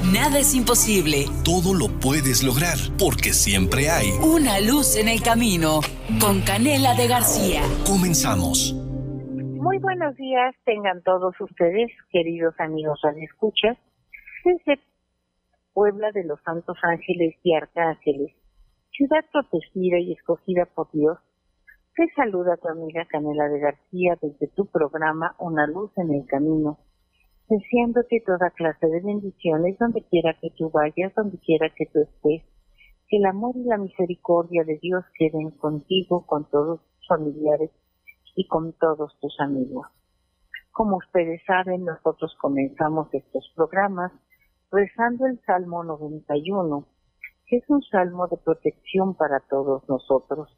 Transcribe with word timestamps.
Nada 0.00 0.38
es 0.38 0.54
imposible. 0.54 1.26
Todo 1.44 1.76
lo 1.76 1.92
puedes 2.00 2.42
lograr 2.42 2.80
porque 2.98 3.36
siempre 3.36 3.90
hay 3.90 4.08
una 4.24 4.58
luz 4.58 4.96
en 4.96 5.08
el 5.08 5.20
camino. 5.22 5.80
Con 6.18 6.40
Canela 6.40 6.94
de 6.94 7.06
García. 7.06 7.60
Comenzamos. 7.84 8.72
Muy 8.72 9.76
buenos 9.76 10.16
días, 10.16 10.56
tengan 10.64 11.02
todos 11.02 11.38
ustedes, 11.38 11.92
queridos 12.10 12.54
amigos 12.58 12.98
escuchas, 13.20 13.76
desde 14.42 14.80
Puebla 15.74 16.10
de 16.12 16.24
los 16.24 16.40
Santos 16.44 16.78
Ángeles 16.82 17.36
y 17.42 17.54
Arcángeles, 17.54 18.32
ciudad 18.90 19.22
protegida 19.30 19.98
y 19.98 20.14
escogida 20.14 20.64
por 20.64 20.90
Dios. 20.92 21.18
Te 21.94 22.08
saluda 22.16 22.56
tu 22.56 22.68
amiga 22.68 23.04
Canela 23.04 23.48
de 23.48 23.60
García 23.60 24.16
desde 24.22 24.48
tu 24.48 24.64
programa 24.64 25.36
Una 25.38 25.66
luz 25.66 25.90
en 25.98 26.14
el 26.14 26.26
camino 26.26 26.78
deseándote 27.50 28.22
toda 28.24 28.50
clase 28.50 28.86
de 28.86 29.00
bendiciones 29.00 29.76
donde 29.78 30.02
quiera 30.04 30.36
que 30.40 30.50
tú 30.50 30.70
vayas, 30.70 31.12
donde 31.16 31.36
quiera 31.38 31.68
que 31.76 31.86
tú 31.86 31.98
estés. 32.00 32.44
Que 33.08 33.16
el 33.16 33.26
amor 33.26 33.56
y 33.56 33.64
la 33.64 33.76
misericordia 33.76 34.62
de 34.62 34.78
Dios 34.78 35.04
queden 35.18 35.50
contigo, 35.50 36.24
con 36.26 36.48
todos 36.48 36.80
tus 36.80 37.08
familiares 37.08 37.70
y 38.36 38.46
con 38.46 38.72
todos 38.74 39.18
tus 39.20 39.34
amigos. 39.40 39.88
Como 40.70 40.98
ustedes 40.98 41.42
saben, 41.44 41.84
nosotros 41.84 42.32
comenzamos 42.40 43.12
estos 43.12 43.52
programas 43.56 44.12
rezando 44.70 45.26
el 45.26 45.40
Salmo 45.44 45.82
91, 45.82 46.86
que 47.46 47.56
es 47.56 47.64
un 47.68 47.82
salmo 47.82 48.28
de 48.28 48.36
protección 48.36 49.16
para 49.16 49.40
todos 49.40 49.82
nosotros, 49.88 50.48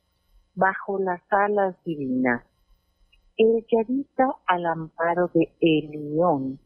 bajo 0.55 0.99
las 0.99 1.23
alas 1.31 1.75
divinas. 1.87 2.45
El 3.39 3.65
que 3.67 3.81
habita 3.81 4.37
al 4.47 4.67
amparo 4.67 5.31
de 5.33 5.57
Elión 5.59 6.61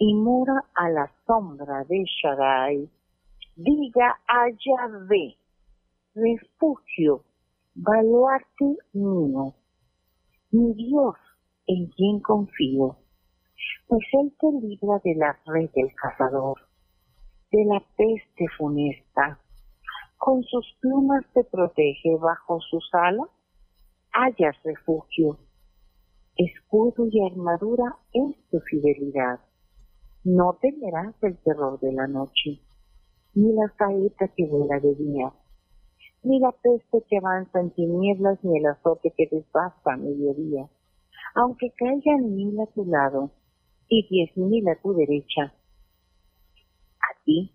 y 0.00 0.14
mora 0.14 0.64
a 0.74 0.88
la 0.90 1.10
sombra 1.26 1.82
de 1.88 2.04
Shaddai, 2.04 2.88
diga 3.56 4.16
a 4.28 4.48
Yahvé, 4.48 5.36
refugio, 6.14 7.24
baluarte 7.74 8.76
mío, 8.92 9.54
mi 10.52 10.72
Dios 10.74 11.16
en 11.66 11.88
quien 11.88 12.20
confío, 12.20 12.96
pues 13.88 14.06
Él 14.12 14.32
te 14.38 14.46
libra 14.52 15.00
de 15.02 15.16
la 15.16 15.36
red 15.46 15.68
del 15.74 15.92
cazador, 15.96 16.58
de 17.50 17.64
la 17.64 17.82
peste 17.96 18.46
funesta, 18.56 19.40
con 20.16 20.44
sus 20.44 20.76
plumas 20.80 21.24
te 21.34 21.42
protege 21.42 22.16
bajo 22.20 22.60
sus 22.60 22.88
alas, 22.92 23.28
hallas 24.12 24.56
refugio, 24.62 25.38
escudo 26.36 27.08
y 27.10 27.26
armadura 27.26 27.96
es 28.12 28.36
tu 28.48 28.60
fidelidad 28.60 29.40
no 30.24 30.58
temerás 30.60 31.14
el 31.22 31.38
terror 31.38 31.78
de 31.80 31.92
la 31.92 32.06
noche, 32.06 32.60
ni 33.34 33.52
la 33.52 33.72
saeta 33.78 34.28
que 34.28 34.46
vuela 34.46 34.80
de 34.80 34.94
día, 34.94 35.32
ni 36.22 36.40
la 36.40 36.52
peste 36.52 37.02
que 37.08 37.18
avanza 37.18 37.60
en 37.60 37.70
tinieblas, 37.70 38.42
ni 38.42 38.58
el 38.58 38.66
azote 38.66 39.12
que 39.16 39.28
desbasta 39.30 39.92
a 39.92 39.96
mediodía. 39.96 40.68
Aunque 41.34 41.70
caigan 41.76 42.34
mil 42.34 42.58
a 42.60 42.66
tu 42.66 42.84
lado 42.84 43.30
y 43.88 44.06
diez 44.08 44.36
mil 44.36 44.68
a 44.68 44.80
tu 44.82 44.92
derecha, 44.94 45.54
a 47.00 47.24
ti 47.24 47.52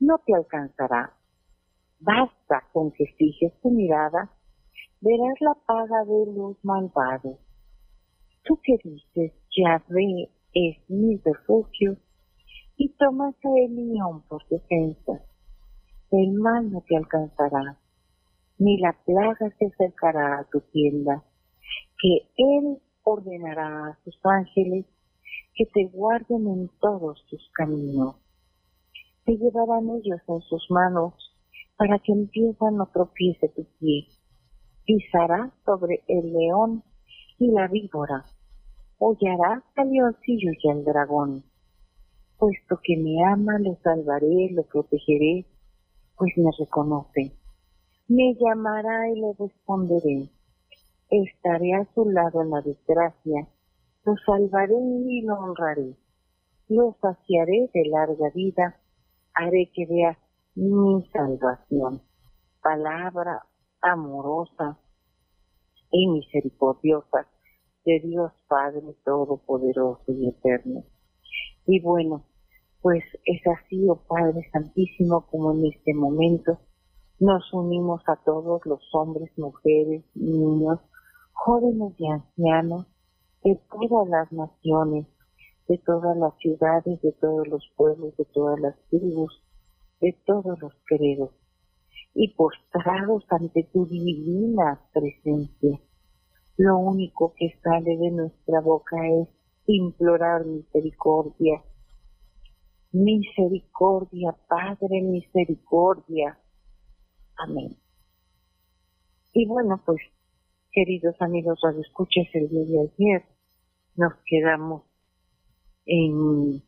no 0.00 0.18
te 0.24 0.34
alcanzará. 0.34 1.14
Basta 2.00 2.64
con 2.72 2.90
que 2.90 3.04
fijes 3.16 3.52
tu 3.60 3.70
mirada, 3.70 4.30
verás 5.00 5.40
la 5.40 5.54
paga 5.66 6.04
de 6.04 6.32
los 6.32 6.56
malvados. 6.64 7.38
Tú 8.44 8.58
que 8.62 8.76
dices, 8.82 9.32
ya 9.56 9.84
ve 9.88 10.28
es 10.54 10.78
mi 10.88 11.16
refugio, 11.18 11.96
y 12.76 12.88
tomas 12.96 13.34
el 13.44 13.74
león 13.74 14.22
por 14.28 14.46
defensa. 14.48 15.20
El 16.10 16.32
mal 16.32 16.70
no 16.70 16.82
te 16.82 16.96
alcanzará, 16.96 17.78
ni 18.58 18.78
la 18.78 18.92
plaga 19.04 19.50
se 19.58 19.66
acercará 19.66 20.40
a 20.40 20.44
tu 20.44 20.60
tienda, 20.72 21.22
que 22.00 22.28
Él 22.36 22.78
ordenará 23.02 23.88
a 23.88 23.98
sus 24.04 24.18
ángeles 24.24 24.86
que 25.54 25.66
te 25.66 25.86
guarden 25.86 26.46
en 26.48 26.70
todos 26.80 27.24
tus 27.28 27.50
caminos. 27.54 28.16
Te 29.24 29.36
llevarán 29.36 29.88
ellos 29.90 30.20
en 30.28 30.40
sus 30.42 30.66
manos 30.70 31.14
para 31.76 31.98
que 31.98 32.12
en 32.12 32.28
piedra 32.28 32.70
no 32.70 32.86
tropiece 32.92 33.48
tu 33.48 33.64
pie. 33.78 34.06
Pisarás 34.84 35.52
sobre 35.64 36.02
el 36.08 36.32
león 36.32 36.82
y 37.38 37.50
la 37.50 37.68
víbora 37.68 38.24
hollará 39.04 39.64
al 39.74 39.90
leoncillo 39.90 40.52
y 40.62 40.70
al 40.70 40.84
dragón. 40.84 41.42
Puesto 42.38 42.78
que 42.84 42.96
me 42.96 43.24
ama, 43.24 43.58
lo 43.58 43.74
salvaré, 43.82 44.50
lo 44.52 44.62
protegeré, 44.62 45.44
pues 46.16 46.32
me 46.36 46.50
reconoce. 46.56 47.32
Me 48.06 48.34
llamará 48.34 49.10
y 49.10 49.20
le 49.20 49.32
responderé. 49.36 50.30
Estaré 51.10 51.74
a 51.74 51.86
su 51.94 52.08
lado 52.10 52.42
en 52.42 52.50
la 52.50 52.60
desgracia, 52.60 53.48
lo 54.04 54.14
salvaré 54.24 54.76
y 55.08 55.22
lo 55.22 55.34
honraré. 55.34 55.96
Lo 56.68 56.96
saciaré 57.00 57.70
de 57.74 57.84
larga 57.86 58.30
vida, 58.34 58.80
haré 59.34 59.68
que 59.74 59.84
vea 59.86 60.16
mi 60.54 61.04
salvación. 61.12 62.02
Palabra 62.62 63.46
amorosa 63.80 64.78
y 65.90 66.06
misericordiosa 66.06 67.26
de 67.84 68.00
Dios 68.00 68.32
Padre 68.48 68.94
Todopoderoso 69.04 70.04
y 70.08 70.28
Eterno. 70.28 70.84
Y 71.66 71.80
bueno, 71.80 72.24
pues 72.80 73.02
es 73.24 73.40
así, 73.46 73.88
oh 73.88 74.02
Padre 74.06 74.48
Santísimo, 74.52 75.26
como 75.30 75.52
en 75.52 75.66
este 75.66 75.94
momento 75.94 76.58
nos 77.18 77.52
unimos 77.52 78.02
a 78.08 78.16
todos 78.24 78.64
los 78.66 78.80
hombres, 78.94 79.30
mujeres, 79.36 80.04
niños, 80.14 80.80
jóvenes 81.32 81.94
y 81.98 82.06
ancianos 82.08 82.86
de 83.44 83.60
todas 83.70 84.08
las 84.08 84.32
naciones, 84.32 85.06
de 85.68 85.78
todas 85.78 86.16
las 86.16 86.36
ciudades, 86.38 87.00
de 87.00 87.12
todos 87.12 87.46
los 87.46 87.64
pueblos, 87.76 88.16
de 88.16 88.24
todas 88.26 88.58
las 88.60 88.76
tribus, 88.90 89.42
de 90.00 90.16
todos 90.26 90.60
los 90.60 90.72
credos, 90.84 91.30
y 92.14 92.34
postrados 92.34 93.24
ante 93.30 93.64
tu 93.72 93.86
divina 93.86 94.80
presencia 94.92 95.80
lo 96.56 96.78
único 96.78 97.34
que 97.34 97.58
sale 97.62 97.96
de 97.96 98.10
nuestra 98.10 98.60
boca 98.60 98.96
es 99.08 99.28
implorar 99.66 100.44
misericordia. 100.44 101.62
Misericordia, 102.92 104.36
Padre, 104.48 105.00
misericordia. 105.00 106.38
Amén. 107.36 107.76
Y 109.32 109.46
bueno, 109.46 109.80
pues, 109.84 110.00
queridos 110.70 111.16
amigos, 111.20 111.58
los 111.62 111.76
escuchas 111.76 112.26
el 112.34 112.48
día 112.50 112.64
de 112.64 112.80
ayer, 112.80 113.24
nos 113.96 114.12
quedamos 114.26 114.82
en 115.86 116.62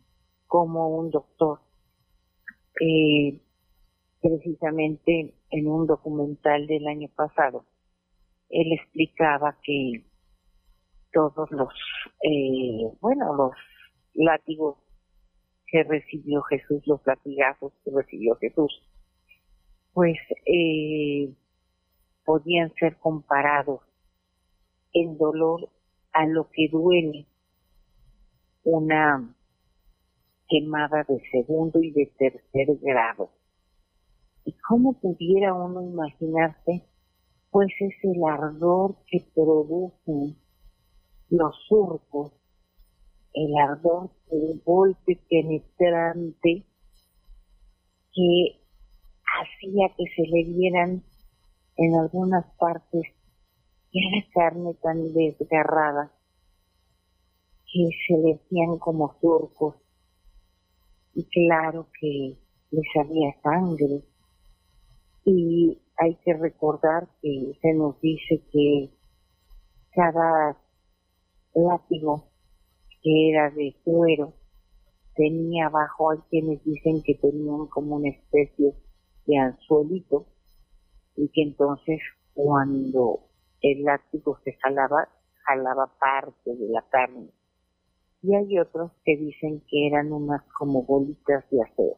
como 0.47 0.89
un 0.89 1.11
doctor, 1.11 1.61
eh, 2.81 3.41
precisamente 4.21 5.34
en 5.50 5.67
un 5.67 5.87
documental 5.87 6.67
del 6.67 6.87
año 6.87 7.09
pasado, 7.15 7.65
él 8.49 8.72
explicaba 8.72 9.59
que 9.62 10.05
todos 11.12 11.50
los, 11.50 11.72
eh, 12.22 12.91
bueno, 13.00 13.34
los 13.34 13.53
látigos 14.15 14.77
que 15.66 15.82
recibió 15.84 16.43
Jesús, 16.43 16.82
los 16.87 17.00
latigazos 17.06 17.72
que 17.84 17.91
recibió 17.94 18.37
Jesús, 18.37 18.82
pues 19.93 20.19
eh, 20.47 21.32
podían 22.25 22.72
ser 22.75 22.99
comparados 22.99 23.81
en 24.93 25.16
dolor 25.19 25.69
a 26.12 26.26
lo 26.26 26.49
que 26.50 26.69
duele 26.71 27.26
una 28.65 29.34
quemada 30.49 31.05
de 31.09 31.21
segundo 31.31 31.81
y 31.82 31.90
de 31.93 32.06
tercer 32.19 32.76
grado. 32.81 33.31
¿Y 34.44 34.52
cómo 34.69 34.99
pudiera 35.00 35.55
uno 35.55 35.82
imaginarse 35.82 36.82
pues 37.55 37.69
es 37.79 37.95
el 38.03 38.21
ardor 38.25 38.97
que 39.06 39.25
producen 39.33 40.37
los 41.31 41.55
surcos, 41.69 42.33
el 43.33 43.56
ardor 43.56 44.11
del 44.29 44.61
golpe 44.65 45.21
penetrante 45.31 46.65
que 48.12 48.61
hacía 49.23 49.89
que 49.97 50.05
se 50.17 50.23
le 50.23 50.43
vieran 50.51 51.05
en 51.77 51.95
algunas 51.95 52.45
partes 52.59 53.05
la 53.93 54.25
carne 54.35 54.75
tan 54.83 55.12
desgarrada 55.12 56.11
que 57.73 57.89
se 58.09 58.19
le 58.19 58.35
hacían 58.35 58.79
como 58.81 59.15
surcos. 59.21 59.77
Y 61.15 61.23
claro 61.27 61.87
que 62.00 62.37
le 62.73 62.83
salía 62.93 63.33
sangre. 63.45 64.03
Y 65.25 65.84
hay 65.96 66.17
que 66.25 66.35
recordar 66.35 67.08
que 67.23 67.56
se 67.61 67.75
nos 67.75 68.00
dice 68.00 68.43
que 68.52 68.91
cada 69.93 70.58
látigo 71.55 72.29
que 73.02 73.31
era 73.31 73.50
de 73.50 73.76
cuero 73.85 74.35
tenía 75.14 75.67
abajo, 75.67 76.11
hay 76.11 76.19
quienes 76.31 76.64
dicen 76.64 77.02
que 77.02 77.14
tenían 77.14 77.67
como 77.67 77.96
una 77.96 78.08
especie 78.08 78.75
de 79.26 79.38
anzuelito 79.38 80.26
y 81.17 81.29
que 81.29 81.43
entonces 81.43 82.00
cuando 82.35 83.20
el 83.61 83.85
látigo 83.85 84.38
se 84.44 84.55
jalaba, 84.55 85.08
jalaba 85.44 85.87
parte 85.99 86.56
de 86.56 86.69
la 86.69 86.82
carne. 86.90 87.31
Y 88.23 88.35
hay 88.35 88.58
otros 88.58 88.90
que 89.05 89.17
dicen 89.17 89.62
que 89.69 89.87
eran 89.87 90.12
unas 90.12 90.43
como 90.58 90.82
bolitas 90.82 91.49
de 91.50 91.62
acero. 91.62 91.97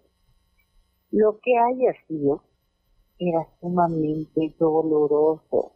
Lo 1.12 1.38
que 1.40 1.56
haya 1.56 1.94
sido 2.06 2.42
era 3.18 3.46
sumamente 3.60 4.54
doloroso 4.58 5.72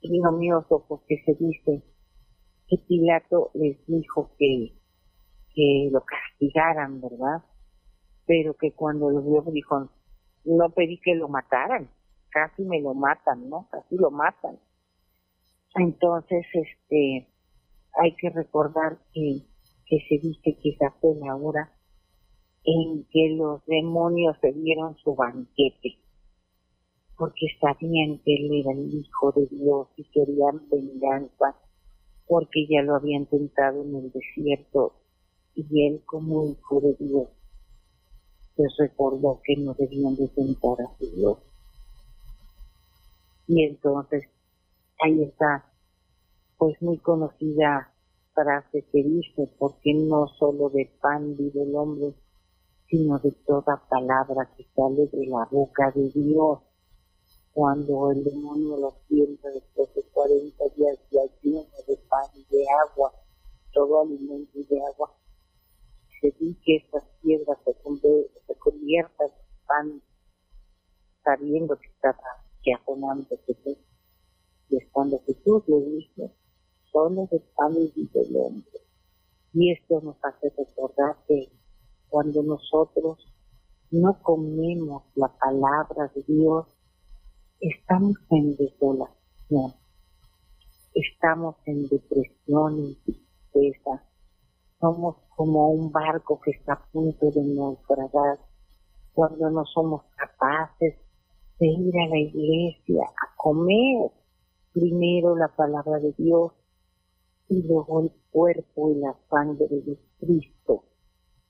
y 0.00 0.16
ignominioso 0.16 0.84
porque 0.88 1.22
se 1.24 1.34
dice 1.34 1.82
que 2.68 2.78
Pilato 2.88 3.50
les 3.54 3.84
dijo 3.86 4.30
que, 4.38 4.72
que 5.54 5.88
lo 5.92 6.02
castigaran, 6.04 7.00
¿verdad? 7.00 7.44
Pero 8.26 8.54
que 8.54 8.72
cuando 8.72 9.10
lo 9.10 9.22
vio 9.22 9.42
dijo, 9.52 9.90
no 10.44 10.70
pedí 10.70 10.98
que 11.00 11.14
lo 11.14 11.28
mataran, 11.28 11.90
casi 12.30 12.64
me 12.64 12.80
lo 12.80 12.94
matan, 12.94 13.48
¿no? 13.48 13.68
Casi 13.70 13.96
lo 13.96 14.10
matan. 14.10 14.58
Entonces, 15.74 16.46
este, 16.52 17.28
hay 17.94 18.14
que 18.16 18.30
recordar 18.30 18.98
que, 19.12 19.42
que 19.86 19.98
se 20.08 20.18
dice 20.18 20.58
que 20.62 20.70
esa 20.70 20.90
fue 21.00 21.14
la 21.16 21.36
hora 21.36 21.72
en 22.64 23.04
que 23.10 23.34
los 23.36 23.64
demonios 23.66 24.36
se 24.40 24.52
dieron 24.52 24.96
su 24.98 25.14
banquete, 25.14 25.98
porque 27.22 27.46
sabían 27.60 28.18
que 28.24 28.34
él 28.34 28.50
era 28.52 28.72
el 28.72 28.92
Hijo 28.92 29.30
de 29.30 29.46
Dios 29.46 29.86
y 29.96 30.02
querían 30.10 30.68
venganza, 30.68 31.54
porque 32.26 32.66
ya 32.68 32.82
lo 32.82 32.96
habían 32.96 33.26
tentado 33.26 33.80
en 33.84 33.94
el 33.94 34.10
desierto 34.10 34.94
y 35.54 35.86
él 35.86 36.02
como 36.04 36.46
Hijo 36.46 36.80
de 36.80 36.96
Dios 36.98 37.28
les 38.56 38.76
recordó 38.76 39.40
que 39.44 39.54
no 39.56 39.72
debían 39.74 40.16
de 40.16 40.26
tentar 40.34 40.84
a 40.84 40.98
su 40.98 41.14
Dios. 41.14 41.38
Y 43.46 43.66
entonces 43.66 44.24
ahí 44.98 45.22
está, 45.22 45.64
pues 46.58 46.74
muy 46.82 46.98
conocida 46.98 47.94
frase 48.34 48.84
que 48.90 49.00
dice, 49.00 49.48
porque 49.60 49.94
no 49.94 50.26
solo 50.26 50.70
de 50.70 50.90
pan 51.00 51.36
vive 51.36 51.62
el 51.62 51.76
hombre, 51.76 52.14
sino 52.88 53.20
de 53.20 53.30
toda 53.46 53.80
palabra 53.88 54.50
que 54.56 54.66
sale 54.74 55.06
de 55.06 55.26
la 55.26 55.46
boca 55.52 55.92
de 55.92 56.10
Dios. 56.10 56.58
Cuando 57.52 58.10
el 58.12 58.24
demonio 58.24 58.76
lo 58.78 58.96
sienta 59.08 59.50
después 59.50 59.94
de 59.94 60.02
40 60.04 60.64
días 60.76 60.98
ya 61.10 61.20
lleno 61.42 61.66
de 61.86 61.96
pan 62.08 62.24
y 62.34 62.44
de 62.44 62.64
agua, 62.88 63.12
todo 63.72 64.02
alimento 64.02 64.58
y 64.58 64.64
de 64.64 64.80
agua, 64.86 65.14
se 66.20 66.30
dice 66.38 66.60
que 66.64 66.76
estas 66.76 67.04
piedras 67.20 67.58
se, 67.64 67.72
se 68.46 68.54
conviertan 68.58 69.28
en 69.28 69.66
pan, 69.66 70.02
sabiendo 71.24 71.78
que 71.78 71.88
estaba 71.88 72.42
que 72.62 72.72
Jesús. 73.46 73.78
Y 74.68 74.76
es 74.76 74.88
cuando 74.90 75.20
Jesús 75.26 75.62
le 75.66 75.80
dice, 75.80 76.30
son 76.90 77.16
los 77.16 77.28
pan 77.56 77.74
y 77.94 78.08
del 78.08 78.36
hombre. 78.36 78.80
Y 79.52 79.72
esto 79.72 80.00
nos 80.00 80.16
hace 80.22 80.50
recordar 80.56 81.16
que 81.26 81.52
cuando 82.08 82.42
nosotros 82.42 83.18
no 83.90 84.22
comemos 84.22 85.02
la 85.14 85.28
palabra 85.28 86.10
de 86.14 86.22
Dios, 86.22 86.66
estamos 87.62 88.16
en 88.30 88.56
desolación, 88.56 89.72
estamos 90.94 91.54
en 91.64 91.88
depresión, 91.88 92.78
en 92.78 92.96
tristeza, 93.04 94.02
somos 94.80 95.16
como 95.36 95.68
un 95.68 95.92
barco 95.92 96.40
que 96.40 96.50
está 96.50 96.72
a 96.72 96.84
punto 96.90 97.30
de 97.30 97.40
naufragar, 97.40 98.40
cuando 99.14 99.48
no 99.50 99.64
somos 99.66 100.02
capaces 100.16 100.96
de 101.60 101.66
ir 101.66 101.94
a 102.00 102.08
la 102.08 102.18
iglesia 102.18 103.04
a 103.04 103.36
comer 103.36 104.10
primero 104.72 105.36
la 105.36 105.48
palabra 105.48 106.00
de 106.00 106.12
Dios 106.18 106.50
y 107.48 107.62
luego 107.62 108.00
el 108.00 108.12
cuerpo 108.32 108.90
y 108.90 108.94
la 108.96 109.14
sangre 109.30 109.68
de 109.68 109.98
Cristo. 110.18 110.82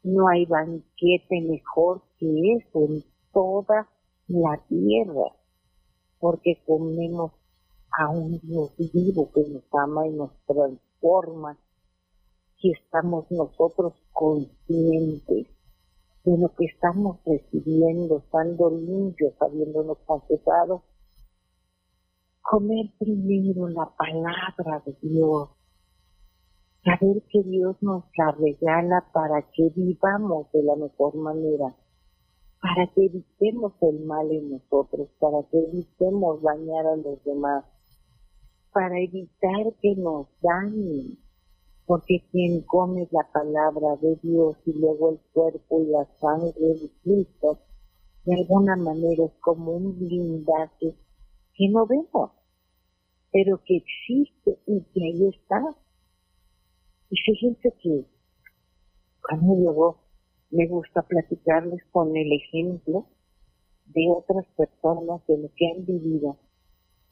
No 0.02 0.28
hay 0.28 0.44
banquete 0.44 1.40
mejor 1.40 2.02
que 2.18 2.56
eso 2.56 2.84
en 2.84 3.02
toda 3.32 3.88
la 4.26 4.60
tierra, 4.68 5.32
porque 6.22 6.62
comemos 6.64 7.32
a 7.98 8.08
un 8.08 8.38
Dios 8.38 8.70
vivo 8.78 9.28
que 9.34 9.42
nos 9.50 9.64
ama 9.72 10.06
y 10.06 10.12
nos 10.12 10.30
transforma. 10.46 11.58
Si 12.60 12.70
estamos 12.70 13.28
nosotros 13.32 13.94
conscientes 14.12 15.48
de 16.24 16.38
lo 16.38 16.54
que 16.54 16.66
estamos 16.66 17.18
recibiendo, 17.26 18.18
estando 18.18 18.70
limpios, 18.70 19.34
habiéndonos 19.40 19.98
confesado, 20.06 20.84
comer 22.40 22.86
primero 23.00 23.66
la 23.70 23.92
palabra 23.96 24.80
de 24.86 24.96
Dios, 25.02 25.48
saber 26.84 27.20
que 27.32 27.42
Dios 27.42 27.76
nos 27.80 28.04
la 28.16 28.30
regala 28.30 29.10
para 29.12 29.42
que 29.50 29.70
vivamos 29.74 30.52
de 30.52 30.62
la 30.62 30.76
mejor 30.76 31.16
manera, 31.16 31.74
para 32.62 32.86
que 32.94 33.06
evitemos 33.06 33.72
el 33.80 34.04
mal 34.04 34.30
en 34.30 34.52
nosotros, 34.52 35.08
para 35.18 35.42
que 35.50 35.58
evitemos 35.58 36.40
dañar 36.42 36.86
a 36.86 36.96
los 36.96 37.22
demás, 37.24 37.64
para 38.72 39.00
evitar 39.00 39.74
que 39.82 39.96
nos 39.96 40.28
dañen, 40.40 41.18
porque 41.86 42.22
quien 42.30 42.62
come 42.62 43.08
la 43.10 43.28
palabra 43.32 43.96
de 44.00 44.14
Dios 44.22 44.56
y 44.64 44.74
luego 44.74 45.10
el 45.10 45.18
cuerpo 45.32 45.82
y 45.82 45.86
la 45.86 46.06
sangre 46.20 46.52
de 46.56 46.88
Cristo, 47.02 47.58
de 48.24 48.34
alguna 48.34 48.76
manera 48.76 49.24
es 49.24 49.32
como 49.40 49.72
un 49.72 49.98
blindaje 49.98 50.94
que 51.54 51.68
no 51.68 51.84
vemos, 51.84 52.30
pero 53.32 53.60
que 53.64 53.78
existe 53.78 54.56
y 54.68 54.80
que 54.82 55.04
ahí 55.04 55.28
está. 55.30 55.60
Y 57.10 57.16
fíjense 57.16 57.74
que 57.82 58.06
cuando 59.20 59.52
luego 59.56 60.01
me 60.52 60.66
gusta 60.66 61.00
platicarles 61.02 61.82
con 61.90 62.14
el 62.14 62.30
ejemplo 62.30 63.06
de 63.86 64.06
otras 64.10 64.46
personas 64.54 65.26
de 65.26 65.38
lo 65.38 65.50
que 65.56 65.66
han 65.66 65.86
vivido 65.86 66.36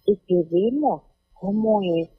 y 0.04 0.16
que 0.16 0.46
vemos 0.50 1.02
cómo 1.32 1.80
es 1.82 2.10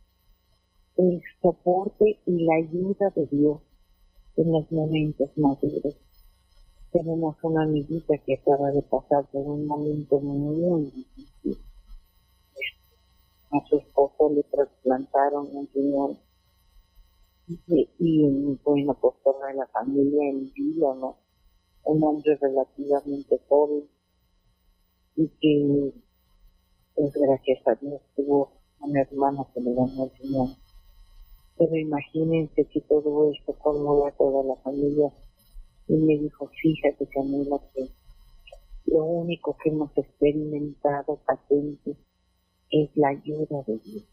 el 0.97 1.21
soporte 1.41 2.19
y 2.25 2.43
la 2.43 2.55
ayuda 2.55 3.11
de 3.15 3.27
Dios 3.27 3.61
en 4.35 4.51
los 4.51 4.71
momentos 4.71 5.29
más 5.37 5.61
duros. 5.61 5.95
Tenemos 6.91 7.35
una 7.43 7.63
amiguita 7.63 8.17
que 8.25 8.33
acaba 8.33 8.71
de 8.71 8.81
pasar 8.81 9.25
por 9.31 9.43
un 9.43 9.67
momento 9.67 10.19
muy 10.19 10.85
difícil. 10.85 11.57
A 13.51 13.65
su 13.67 13.77
esposo 13.77 14.31
le 14.33 14.43
trasplantaron 14.43 15.55
un 15.55 15.69
riñón 15.73 16.17
y, 17.67 17.89
y 17.99 18.59
bueno, 18.63 18.97
pues 18.99 19.15
toda 19.23 19.53
la 19.53 19.67
familia 19.67 20.29
en 20.29 20.51
vida, 20.53 20.93
¿no? 20.95 21.17
Un 21.83 22.03
hombre 22.03 22.37
relativamente 22.39 23.39
joven 23.47 23.87
y 25.15 25.27
que, 25.27 25.93
pues 26.95 27.13
gracias 27.13 27.67
a 27.67 27.75
Dios, 27.75 28.01
tuvo 28.15 28.51
un 28.81 28.97
hermano 28.97 29.47
que 29.53 29.61
le 29.61 29.73
ganó 29.73 30.05
el 30.05 30.11
riñón 30.19 30.55
pero 31.61 31.75
imagínense 31.75 32.65
que 32.65 32.81
todo 32.81 33.31
esto 33.31 33.53
conmueve 33.59 34.09
a 34.09 34.17
toda 34.17 34.43
la 34.43 34.55
familia. 34.63 35.11
Y 35.87 35.93
me 35.93 36.17
dijo, 36.17 36.49
fíjate 36.59 37.05
Camila, 37.07 37.61
que 37.75 37.87
lo 38.85 39.05
único 39.05 39.55
que 39.61 39.69
hemos 39.69 39.95
experimentado 39.95 41.19
patente 41.23 41.95
es 42.71 42.89
la 42.95 43.09
ayuda 43.09 43.61
de 43.67 43.77
Dios. 43.77 44.05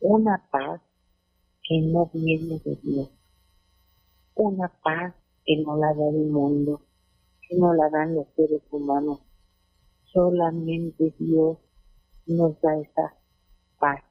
Una 0.00 0.44
paz 0.50 0.80
que 1.72 1.80
no 1.80 2.10
viene 2.12 2.60
de 2.62 2.76
Dios. 2.82 3.10
Una 4.34 4.68
paz 4.84 5.14
que 5.42 5.56
no 5.62 5.78
la 5.78 5.94
da 5.94 6.06
el 6.10 6.30
mundo, 6.30 6.82
que 7.48 7.56
no 7.56 7.72
la 7.72 7.88
dan 7.88 8.14
los 8.14 8.26
seres 8.36 8.60
humanos. 8.70 9.20
Solamente 10.12 11.14
Dios 11.18 11.56
nos 12.26 12.60
da 12.60 12.78
esa 12.78 13.16
paz 13.80 14.04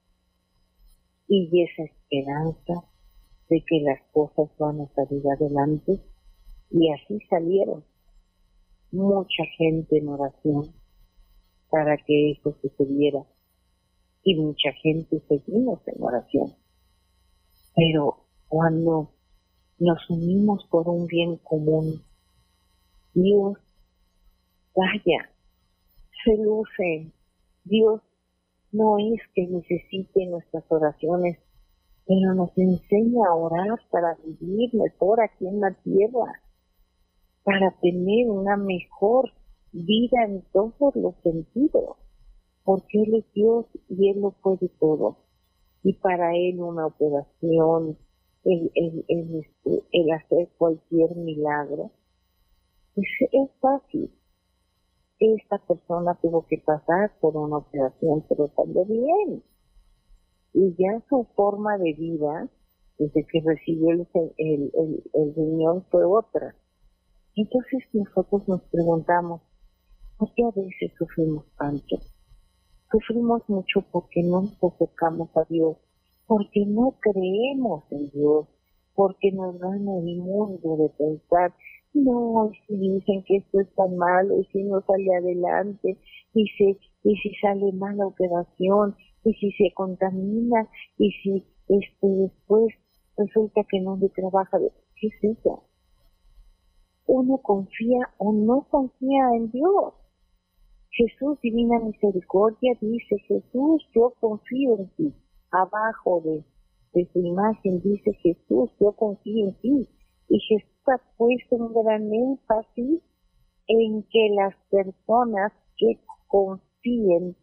y 1.28 1.52
esa 1.62 1.84
esperanza 1.84 2.84
de 3.48 3.64
que 3.64 3.82
las 3.82 4.02
cosas 4.12 4.50
van 4.58 4.82
a 4.82 4.88
salir 4.96 5.24
adelante 5.30 6.02
y 6.72 6.90
así 6.90 7.20
salieron 7.30 7.86
mucha 8.92 9.44
gente 9.60 10.00
en 10.00 10.10
oración 10.10 10.74
para 11.70 11.96
que 11.98 12.32
eso 12.32 12.58
sucediera 12.60 13.24
y 14.24 14.36
mucha 14.36 14.72
gente 14.82 15.22
seguimos 15.30 15.80
en 15.88 16.02
oración 16.02 16.61
pero 17.76 18.26
cuando 18.48 19.12
nos 19.80 20.10
unimos 20.10 20.66
por 20.70 20.88
un 20.88 21.08
bien 21.08 21.38
común 21.38 22.04
Dios 23.14 23.58
vaya 24.76 25.30
se 26.24 26.38
luce 26.38 27.12
Dios 27.64 28.02
no 28.72 28.98
es 29.00 29.22
que 29.34 29.48
necesite 29.48 30.26
nuestras 30.28 30.64
oraciones 30.70 31.38
pero 32.12 32.34
nos 32.34 32.58
enseña 32.58 33.22
a 33.30 33.36
orar 33.36 33.80
para 33.90 34.18
vivir 34.26 34.74
mejor 34.74 35.22
aquí 35.22 35.48
en 35.48 35.62
la 35.62 35.72
tierra, 35.84 36.42
para 37.44 37.72
tener 37.80 38.30
una 38.30 38.58
mejor 38.58 39.32
vida 39.72 40.26
en 40.26 40.42
todos 40.52 40.96
los 40.96 41.16
sentidos, 41.24 41.98
porque 42.64 43.04
Él 43.04 43.16
es 43.16 43.34
Dios 43.34 43.66
y 43.88 44.10
Él 44.10 44.22
lo 44.22 44.32
puede 44.32 44.70
todo. 44.80 45.20
Y 45.84 45.94
para 45.94 46.36
Él 46.36 46.62
una 46.62 46.86
operación, 46.86 47.98
el, 48.44 48.72
el, 48.76 49.06
el, 49.08 49.46
el 49.92 50.12
hacer 50.12 50.50
cualquier 50.58 51.16
milagro, 51.16 51.92
pues 52.96 53.08
es 53.32 53.50
fácil. 53.60 54.12
Esta 55.20 55.60
persona 55.60 56.18
tuvo 56.22 56.46
que 56.48 56.58
pasar 56.58 57.12
por 57.20 57.38
una 57.38 57.58
operación, 57.58 58.26
pero 58.28 58.52
salió 58.56 58.86
bien. 58.86 59.44
Y 60.54 60.76
ya 60.78 61.02
su 61.08 61.28
forma 61.36 61.78
de 61.78 61.94
vida, 61.94 62.50
desde 62.98 63.26
que 63.26 63.42
recibió 63.46 63.92
el, 63.92 64.08
el, 64.38 64.72
el, 64.74 65.04
el 65.14 65.36
riñón, 65.36 65.86
fue 65.92 66.04
otra. 66.06 66.56
Entonces 67.36 67.84
nosotros 67.94 68.48
nos 68.48 68.62
preguntamos, 68.64 69.42
¿por 70.18 70.34
qué 70.34 70.44
a 70.44 70.52
veces 70.52 70.92
sufrimos 70.98 71.46
tanto? 71.58 71.98
Sufrimos 72.92 73.42
mucho 73.48 73.82
porque 73.92 74.22
no 74.22 74.42
nos 74.42 74.64
acercamos 74.64 75.30
a 75.38 75.46
Dios, 75.50 75.78
porque 76.28 76.66
no 76.66 76.96
creemos 77.00 77.84
en 77.90 78.10
Dios, 78.10 78.48
porque 78.96 79.32
nos 79.32 79.58
dan 79.60 79.88
el 79.88 80.18
mundo 80.18 80.78
de 80.78 80.90
pensar, 80.90 81.54
no, 81.94 82.52
si 82.68 82.76
dicen 82.76 83.24
que 83.24 83.38
esto 83.38 83.62
es 83.62 83.74
tan 83.76 83.96
malo, 83.96 84.40
y 84.40 84.46
si 84.46 84.64
no 84.64 84.82
sale 84.82 85.16
adelante, 85.16 85.98
y 86.34 86.46
si, 86.58 86.78
y 87.04 87.16
si 87.16 87.34
sale 87.42 87.72
mala 87.74 88.08
operación, 88.08 88.96
y 89.24 89.34
si 89.36 89.52
se 89.54 89.74
contamina, 89.74 90.68
y 90.98 91.12
si 91.24 91.46
este 91.70 92.08
después 92.08 92.74
resulta 93.18 93.62
que 93.70 93.80
no 93.80 93.96
le 93.98 94.10
trabaja, 94.10 94.58
¿qué 94.96 95.08
es 95.08 95.38
eso? 95.38 95.64
Uno 97.08 97.38
confía 97.38 98.10
o 98.18 98.34
no 98.34 98.68
confía 98.70 99.30
en 99.36 99.52
Dios. 99.52 99.94
Jesús, 100.92 101.40
divina 101.42 101.80
misericordia, 101.80 102.74
dice, 102.82 103.18
Jesús, 103.28 103.88
yo 103.96 104.14
confío 104.20 104.78
en 104.78 104.90
ti. 104.98 105.14
Abajo 105.52 106.22
de, 106.26 106.44
de 106.94 107.10
su 107.12 107.20
imagen 107.20 107.82
dice, 107.82 108.14
Jesús, 108.22 108.70
yo 108.80 108.92
confío 108.94 109.48
en 109.48 109.56
ti. 109.62 109.88
Y 110.28 110.40
Jesús 110.40 110.72
ha 110.88 110.98
puesto 111.18 111.56
un 111.56 111.74
gran 111.74 112.12
énfasis 112.12 113.02
en 113.68 114.04
que 114.04 114.30
las 114.36 114.56
personas 114.70 115.54
que 115.78 116.00
confíen 116.28 117.36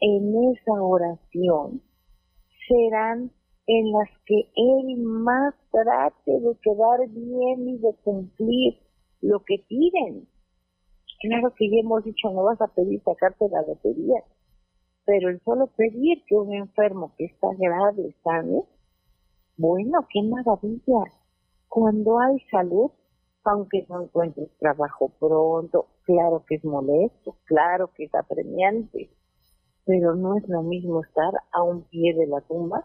en 0.00 0.52
esa 0.52 0.72
oración 0.82 1.82
serán 2.66 3.30
en 3.66 3.92
las 3.92 4.08
que 4.26 4.48
Él 4.56 4.96
más 4.98 5.54
trate 5.70 6.32
de 6.40 6.56
quedar 6.62 7.08
bien 7.08 7.68
y 7.68 7.78
de 7.78 7.94
cumplir 8.02 8.74
lo 9.20 9.40
que 9.40 9.56
piden. 9.68 10.28
Claro 11.24 11.54
que 11.54 11.70
ya 11.70 11.78
hemos 11.78 12.04
dicho, 12.04 12.28
no 12.32 12.44
vas 12.44 12.60
a 12.60 12.66
pedir 12.66 13.02
sacarte 13.02 13.48
la 13.48 13.62
lotería, 13.62 14.22
pero 15.06 15.30
el 15.30 15.40
solo 15.40 15.68
pedir 15.68 16.22
que 16.26 16.34
un 16.34 16.52
enfermo 16.52 17.14
que 17.16 17.24
está 17.24 17.48
grave 17.56 18.14
sane, 18.22 18.62
bueno, 19.56 20.06
qué 20.10 20.22
maravilla. 20.22 21.10
Cuando 21.66 22.20
hay 22.20 22.38
salud, 22.50 22.90
aunque 23.42 23.86
no 23.88 24.02
encuentres 24.02 24.50
trabajo 24.58 25.12
pronto, 25.18 25.86
claro 26.02 26.44
que 26.46 26.56
es 26.56 26.64
molesto, 26.66 27.38
claro 27.44 27.90
que 27.94 28.04
es 28.04 28.14
apremiante, 28.14 29.08
pero 29.86 30.14
no 30.14 30.36
es 30.36 30.46
lo 30.46 30.62
mismo 30.62 31.02
estar 31.02 31.32
a 31.52 31.62
un 31.62 31.84
pie 31.84 32.12
de 32.14 32.26
la 32.26 32.42
tumba 32.42 32.84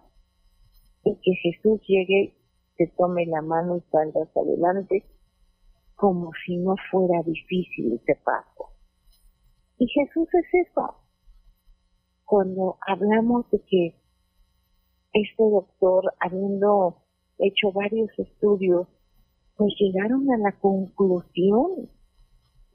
y 1.04 1.14
que 1.16 1.34
Jesús 1.44 1.82
llegue, 1.86 2.34
te 2.78 2.88
tome 2.98 3.26
la 3.26 3.42
mano 3.42 3.76
y 3.76 3.82
salgas 3.92 4.30
adelante 4.34 5.04
como 6.00 6.32
si 6.46 6.56
no 6.56 6.76
fuera 6.90 7.22
difícil 7.24 8.00
ese 8.02 8.18
paso. 8.24 8.70
Y 9.78 9.86
Jesús 9.88 10.30
es 10.34 10.68
eso. 10.68 10.96
Cuando 12.24 12.78
hablamos 12.88 13.52
de 13.52 13.60
que 13.68 13.96
este 15.12 15.44
doctor, 15.44 16.14
habiendo 16.22 17.04
hecho 17.38 17.74
varios 17.74 18.08
estudios, 18.18 18.88
pues 19.58 19.74
llegaron 19.78 20.32
a 20.32 20.38
la 20.38 20.54
conclusión 20.60 21.90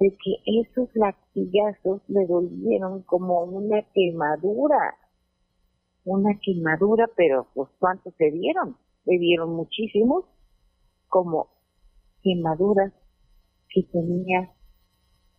de 0.00 0.10
que 0.10 0.60
esos 0.60 0.90
latigazos 0.94 2.02
le 2.08 2.26
dolieron 2.26 3.04
como 3.04 3.44
una 3.44 3.80
quemadura, 3.94 4.98
una 6.04 6.38
quemadura, 6.42 7.08
pero 7.16 7.46
pues 7.54 7.70
cuántos 7.78 8.12
se 8.18 8.30
dieron, 8.30 8.76
le 9.06 9.18
dieron 9.18 9.54
muchísimos, 9.54 10.26
como 11.08 11.48
quemaduras 12.22 12.92
que 13.74 13.82
tenía 13.82 14.52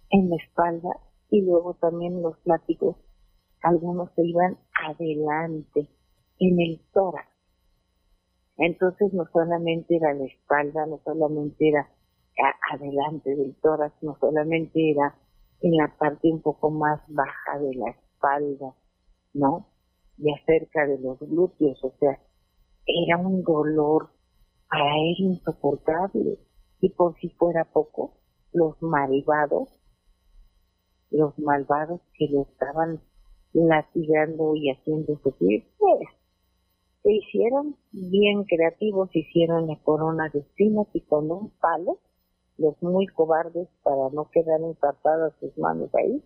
en 0.09 0.29
la 0.29 0.35
espalda 0.35 0.89
y 1.29 1.41
luego 1.41 1.75
también 1.75 2.21
los 2.21 2.35
látigos, 2.43 2.97
algunos 3.61 4.11
se 4.13 4.25
iban 4.25 4.57
adelante, 4.87 5.89
en 6.39 6.59
el 6.59 6.81
tórax. 6.91 7.29
Entonces 8.57 9.13
no 9.13 9.25
solamente 9.31 9.95
era 9.95 10.13
la 10.13 10.25
espalda, 10.25 10.85
no 10.85 10.99
solamente 11.03 11.69
era 11.69 11.89
adelante 12.71 13.35
del 13.35 13.55
tórax, 13.61 14.03
no 14.03 14.17
solamente 14.19 14.91
era 14.91 15.15
en 15.61 15.77
la 15.77 15.95
parte 15.97 16.29
un 16.29 16.41
poco 16.41 16.69
más 16.69 17.01
baja 17.07 17.59
de 17.59 17.73
la 17.75 17.89
espalda, 17.91 18.75
¿no? 19.33 19.67
Y 20.17 20.31
acerca 20.33 20.85
de 20.85 20.99
los 20.99 21.19
glúteos, 21.19 21.81
o 21.83 21.93
sea, 21.99 22.19
era 22.85 23.17
un 23.17 23.43
dolor 23.43 24.09
para 24.69 24.95
él 24.97 25.15
insoportable. 25.19 26.37
Y 26.81 26.89
por 26.89 27.17
si 27.19 27.29
fuera 27.29 27.65
poco, 27.65 28.13
los 28.55 28.81
malvados, 28.81 29.69
los 31.11 31.37
malvados 31.37 31.99
que 32.17 32.27
lo 32.29 32.43
estaban 32.43 33.01
latigando 33.53 34.55
y 34.55 34.71
haciendo 34.71 35.19
sufrir, 35.21 35.65
pues, 35.77 36.07
se 37.03 37.11
hicieron 37.11 37.75
bien 37.91 38.45
creativos, 38.45 39.09
hicieron 39.13 39.67
la 39.67 39.77
corona 39.83 40.29
de 40.33 40.39
espinas 40.39 40.87
y 40.93 41.01
con 41.01 41.29
un 41.29 41.49
palo, 41.59 41.99
los 42.57 42.81
muy 42.81 43.07
cobardes 43.07 43.67
para 43.83 44.09
no 44.13 44.29
quedar 44.31 44.61
empapadas 44.61 45.33
sus 45.39 45.55
manos 45.57 45.93
ahí, 45.93 46.23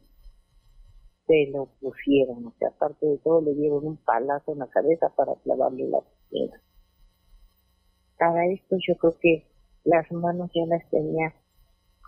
se 1.26 1.48
lo 1.52 1.66
pusieron, 1.82 2.46
o 2.46 2.54
sea, 2.60 2.70
aparte 2.70 3.06
de 3.08 3.18
todo 3.18 3.42
le 3.42 3.56
dieron 3.56 3.86
un 3.86 3.98
palazo 3.98 4.54
en 4.54 4.60
la 4.60 4.68
cabeza 4.68 5.10
para 5.16 5.36
clavarle 5.44 5.90
la 5.90 6.00
piedra. 6.30 6.62
Para 8.20 8.46
esto 8.48 8.78
yo 8.88 8.96
creo 8.98 9.18
que 9.20 9.48
las 9.84 10.12
manos 10.12 10.52
ya 10.54 10.66
las 10.68 10.88
tenía 10.90 11.34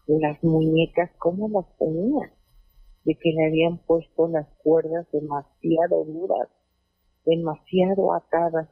las 0.08 0.44
muñecas, 0.44 1.12
¿cómo 1.18 1.50
las 1.50 1.66
tenía? 1.78 2.32
De 3.06 3.16
que 3.16 3.32
le 3.32 3.48
habían 3.48 3.78
puesto 3.80 4.28
las 4.28 4.48
cuerdas 4.64 5.08
demasiado 5.12 6.06
duras, 6.06 6.50
demasiado 7.26 8.14
atadas, 8.14 8.70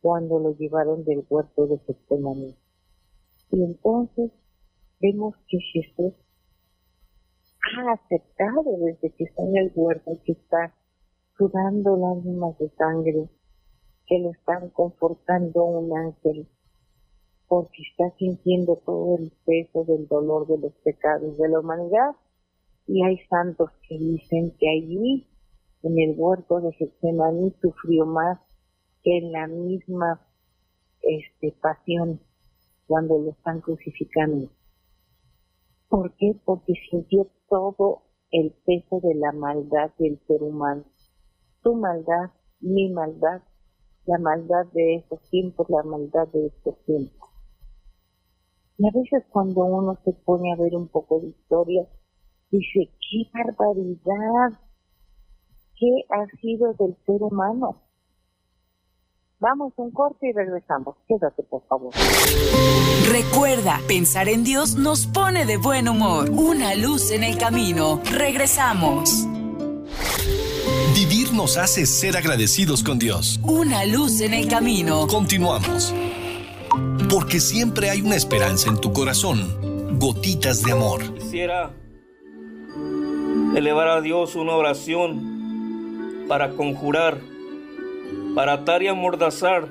cuando 0.00 0.38
lo 0.38 0.54
llevaron 0.56 1.02
del 1.04 1.24
huerto 1.30 1.66
de 1.66 1.78
Getsemaní. 1.78 2.54
Y 3.50 3.62
entonces 3.64 4.32
vemos 5.00 5.34
que 5.48 5.58
Jesús 5.72 6.12
ha 7.72 7.92
aceptado 7.92 8.64
desde 8.80 9.14
que 9.14 9.24
está 9.24 9.42
en 9.42 9.56
el 9.56 9.72
huerto, 9.74 10.18
que 10.24 10.32
está 10.32 10.74
sudando 11.38 11.96
lágrimas 11.96 12.58
de 12.58 12.68
sangre, 12.76 13.30
que 14.06 14.18
lo 14.18 14.30
están 14.30 14.68
confortando 14.70 15.64
un 15.64 15.96
ángel, 15.96 16.48
porque 17.48 17.82
está 17.90 18.16
sintiendo 18.18 18.76
todo 18.84 19.18
el 19.18 19.32
peso 19.44 19.84
del 19.84 20.08
dolor 20.08 20.46
de 20.46 20.58
los 20.58 20.72
pecados 20.84 21.36
de 21.36 21.48
la 21.48 21.60
humanidad. 21.60 22.16
Y 22.86 23.02
hay 23.04 23.18
santos 23.28 23.70
que 23.88 23.98
dicen 23.98 24.54
que 24.58 24.68
allí, 24.68 25.26
en 25.82 25.98
el 25.98 26.14
huerto 26.18 26.60
de 26.60 26.72
Getsemaní, 26.72 27.54
sufrió 27.60 28.06
más 28.06 28.38
que 29.02 29.18
en 29.18 29.32
la 29.32 29.46
misma 29.46 30.20
este, 31.02 31.52
pasión 31.60 32.20
cuando 32.86 33.18
lo 33.18 33.30
están 33.30 33.60
crucificando. 33.60 34.50
¿Por 35.88 36.14
qué? 36.16 36.34
Porque 36.44 36.74
sintió 36.90 37.28
todo 37.48 38.02
el 38.30 38.52
peso 38.66 39.00
de 39.00 39.14
la 39.14 39.32
maldad 39.32 39.90
del 39.98 40.18
ser 40.26 40.42
humano. 40.42 40.84
Tu 41.62 41.74
maldad, 41.74 42.30
mi 42.60 42.90
maldad, 42.90 43.42
la 44.06 44.18
maldad 44.18 44.66
de 44.72 44.96
estos 44.96 45.20
tiempos, 45.30 45.68
la 45.70 45.82
maldad 45.82 46.26
de 46.28 46.46
estos 46.46 46.76
tiempos. 46.84 47.23
Y 48.78 48.86
a 48.86 48.90
veces 48.92 49.22
cuando 49.30 49.64
uno 49.64 49.98
se 50.04 50.12
pone 50.12 50.52
a 50.52 50.56
ver 50.56 50.74
un 50.74 50.88
poco 50.88 51.20
de 51.20 51.28
historia, 51.28 51.86
dice, 52.50 52.90
qué 53.00 53.30
barbaridad, 53.32 54.58
qué 55.78 56.04
ha 56.10 56.26
sido 56.40 56.74
del 56.74 56.96
ser 57.06 57.22
humano. 57.22 57.80
Vamos 59.40 59.74
un 59.76 59.90
corte 59.90 60.28
y 60.28 60.32
regresamos. 60.32 60.96
Quédate, 61.06 61.42
por 61.42 61.62
favor. 61.66 61.92
Recuerda, 63.10 63.78
pensar 63.86 64.28
en 64.28 64.42
Dios 64.42 64.76
nos 64.76 65.06
pone 65.06 65.44
de 65.44 65.58
buen 65.58 65.88
humor. 65.88 66.30
Una 66.30 66.74
luz 66.74 67.10
en 67.10 67.24
el 67.24 67.36
camino. 67.36 68.00
Regresamos. 68.10 69.26
Vivir 70.94 71.34
nos 71.34 71.58
hace 71.58 71.84
ser 71.84 72.16
agradecidos 72.16 72.82
con 72.82 72.98
Dios. 72.98 73.38
Una 73.42 73.84
luz 73.84 74.20
en 74.20 74.32
el 74.32 74.48
camino. 74.48 75.06
Continuamos. 75.06 75.92
Porque 77.08 77.40
siempre 77.40 77.90
hay 77.90 78.00
una 78.00 78.16
esperanza 78.16 78.68
en 78.68 78.80
tu 78.80 78.92
corazón. 78.92 79.98
Gotitas 79.98 80.62
de 80.62 80.72
amor. 80.72 81.02
Quisiera 81.14 81.70
elevar 83.54 83.88
a 83.88 84.00
Dios 84.00 84.34
una 84.34 84.52
oración 84.52 86.24
para 86.28 86.50
conjurar, 86.50 87.18
para 88.34 88.54
atar 88.54 88.82
y 88.82 88.88
amordazar 88.88 89.68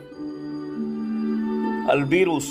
al 1.89 2.05
virus, 2.05 2.49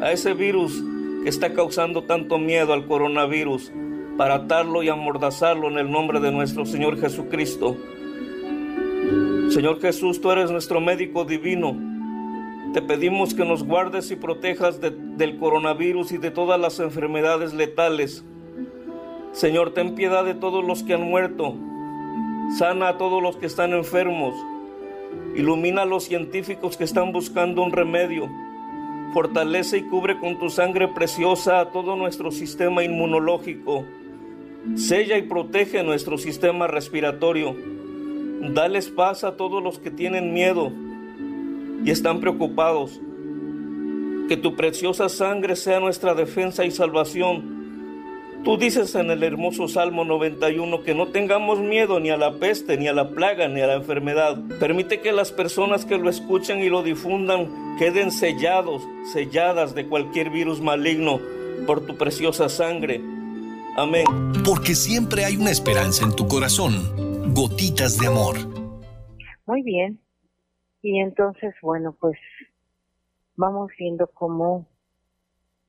a 0.00 0.12
ese 0.12 0.32
virus 0.32 0.82
que 1.22 1.28
está 1.28 1.52
causando 1.52 2.04
tanto 2.04 2.38
miedo 2.38 2.72
al 2.72 2.86
coronavirus, 2.86 3.70
para 4.16 4.36
atarlo 4.36 4.82
y 4.82 4.88
amordazarlo 4.88 5.68
en 5.68 5.78
el 5.78 5.90
nombre 5.90 6.20
de 6.20 6.32
nuestro 6.32 6.64
Señor 6.64 6.98
Jesucristo. 7.00 7.76
Señor 9.50 9.80
Jesús, 9.80 10.20
tú 10.20 10.30
eres 10.30 10.50
nuestro 10.50 10.80
médico 10.80 11.24
divino. 11.24 11.83
Te 12.74 12.82
pedimos 12.82 13.34
que 13.34 13.44
nos 13.44 13.62
guardes 13.62 14.10
y 14.10 14.16
protejas 14.16 14.80
del 14.80 15.38
coronavirus 15.38 16.10
y 16.10 16.18
de 16.18 16.32
todas 16.32 16.58
las 16.58 16.80
enfermedades 16.80 17.54
letales. 17.54 18.24
Señor, 19.30 19.72
ten 19.74 19.94
piedad 19.94 20.24
de 20.24 20.34
todos 20.34 20.64
los 20.64 20.82
que 20.82 20.94
han 20.94 21.02
muerto. 21.02 21.54
Sana 22.58 22.88
a 22.88 22.98
todos 22.98 23.22
los 23.22 23.36
que 23.36 23.46
están 23.46 23.74
enfermos. 23.74 24.34
Ilumina 25.36 25.82
a 25.82 25.86
los 25.86 26.02
científicos 26.02 26.76
que 26.76 26.82
están 26.82 27.12
buscando 27.12 27.62
un 27.62 27.70
remedio. 27.70 28.28
Fortalece 29.12 29.78
y 29.78 29.82
cubre 29.82 30.18
con 30.18 30.40
tu 30.40 30.50
sangre 30.50 30.88
preciosa 30.88 31.60
a 31.60 31.70
todo 31.70 31.94
nuestro 31.94 32.32
sistema 32.32 32.82
inmunológico. 32.82 33.84
Sella 34.74 35.16
y 35.16 35.22
protege 35.22 35.84
nuestro 35.84 36.18
sistema 36.18 36.66
respiratorio. 36.66 37.54
Dales 38.52 38.88
paz 38.88 39.22
a 39.22 39.36
todos 39.36 39.62
los 39.62 39.78
que 39.78 39.92
tienen 39.92 40.34
miedo 40.34 40.72
y 41.84 41.90
están 41.90 42.20
preocupados. 42.20 43.00
Que 44.28 44.36
tu 44.36 44.56
preciosa 44.56 45.08
sangre 45.08 45.54
sea 45.54 45.80
nuestra 45.80 46.14
defensa 46.14 46.64
y 46.64 46.70
salvación 46.70 47.54
Tú 48.44 48.58
dices 48.58 48.94
en 48.94 49.10
el 49.10 49.22
hermoso 49.22 49.68
Salmo 49.68 50.04
91 50.04 50.82
que 50.82 50.94
no 50.94 51.08
tengamos 51.08 51.60
miedo 51.60 51.98
ni 51.98 52.10
a 52.10 52.18
la 52.18 52.38
peste, 52.38 52.76
ni 52.76 52.88
a 52.88 52.92
la 52.92 53.08
plaga, 53.08 53.48
ni 53.48 53.62
a 53.62 53.66
la 53.66 53.74
enfermedad. 53.76 54.38
Permite 54.60 55.00
que 55.00 55.12
las 55.12 55.32
personas 55.32 55.86
que 55.86 55.96
lo 55.96 56.10
escuchen 56.10 56.60
y 56.62 56.68
lo 56.68 56.82
difundan 56.82 57.78
queden 57.78 58.10
sellados, 58.10 58.82
selladas 59.14 59.74
de 59.74 59.86
cualquier 59.86 60.28
virus 60.28 60.60
maligno 60.60 61.20
por 61.66 61.86
tu 61.86 61.96
preciosa 61.96 62.50
sangre. 62.50 63.00
Amén. 63.78 64.04
Porque 64.44 64.74
siempre 64.74 65.24
hay 65.24 65.38
una 65.38 65.50
esperanza 65.50 66.04
en 66.04 66.14
tu 66.14 66.28
corazón. 66.28 67.32
Gotitas 67.32 67.98
de 67.98 68.08
amor. 68.08 68.36
Muy 69.46 69.62
bien. 69.62 70.03
Y 70.84 71.00
entonces, 71.00 71.54
bueno, 71.62 71.96
pues 71.98 72.18
vamos 73.36 73.72
viendo 73.78 74.06
cómo 74.06 74.68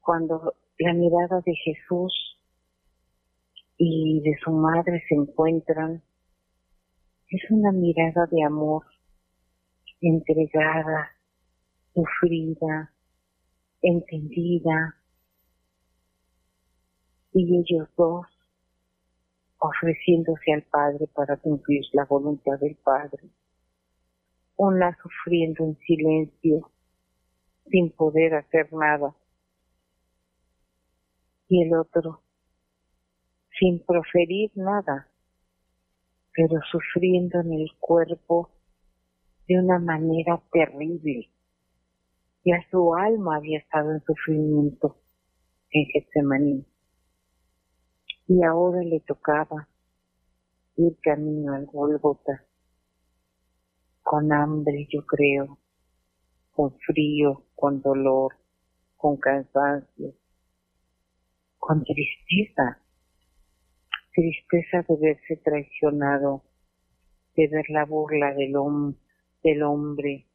cuando 0.01 0.55
la 0.77 0.93
mirada 0.93 1.39
de 1.45 1.55
Jesús 1.55 2.37
y 3.77 4.19
de 4.25 4.35
su 4.43 4.51
madre 4.51 5.01
se 5.07 5.15
encuentran, 5.15 6.03
es 7.29 7.49
una 7.49 7.71
mirada 7.71 8.25
de 8.29 8.43
amor, 8.43 8.83
entregada, 10.01 11.11
sufrida, 11.93 12.91
entendida, 13.81 14.97
y 17.31 17.57
ellos 17.57 17.87
dos 17.95 18.25
ofreciéndose 19.59 20.51
al 20.51 20.63
Padre 20.63 21.07
para 21.07 21.37
cumplir 21.37 21.85
la 21.93 22.03
voluntad 22.03 22.59
del 22.59 22.75
Padre, 22.75 23.29
una 24.57 24.97
sufriendo 25.01 25.63
en 25.63 25.77
silencio, 25.79 26.71
sin 27.69 27.91
poder 27.91 28.35
hacer 28.35 28.71
nada, 28.73 29.15
y 31.47 31.63
el 31.63 31.75
otro 31.75 32.21
sin 33.59 33.79
proferir 33.85 34.51
nada, 34.55 35.07
pero 36.33 36.59
sufriendo 36.69 37.39
en 37.39 37.53
el 37.53 37.71
cuerpo 37.79 38.49
de 39.47 39.59
una 39.59 39.79
manera 39.79 40.41
terrible. 40.51 41.29
Ya 42.43 42.57
su 42.69 42.93
alma 42.93 43.37
había 43.37 43.59
estado 43.59 43.91
en 43.91 44.03
sufrimiento 44.03 44.97
en 45.71 45.85
Getsemaní. 45.85 46.65
Y 48.27 48.43
ahora 48.43 48.81
le 48.81 48.99
tocaba 49.01 49.67
ir 50.75 50.97
camino 51.01 51.53
al 51.53 51.65
Golgota, 51.65 52.43
con 54.05 54.31
hambre, 54.31 54.87
yo 54.91 55.03
creo, 55.03 55.57
con 56.51 56.77
frío, 56.77 57.41
con 57.55 57.81
dolor, 57.81 58.35
con 58.97 59.17
cansancio, 59.17 60.13
con 61.57 61.83
tristeza 61.83 62.85
tristeza 64.13 64.85
de 64.87 64.95
verse 64.95 65.37
traicionado, 65.43 66.43
de 67.35 67.47
ver 67.47 67.65
la 67.69 67.85
burla 67.85 68.33
del, 68.33 68.53
del 69.43 69.63
hombre, 69.63 70.27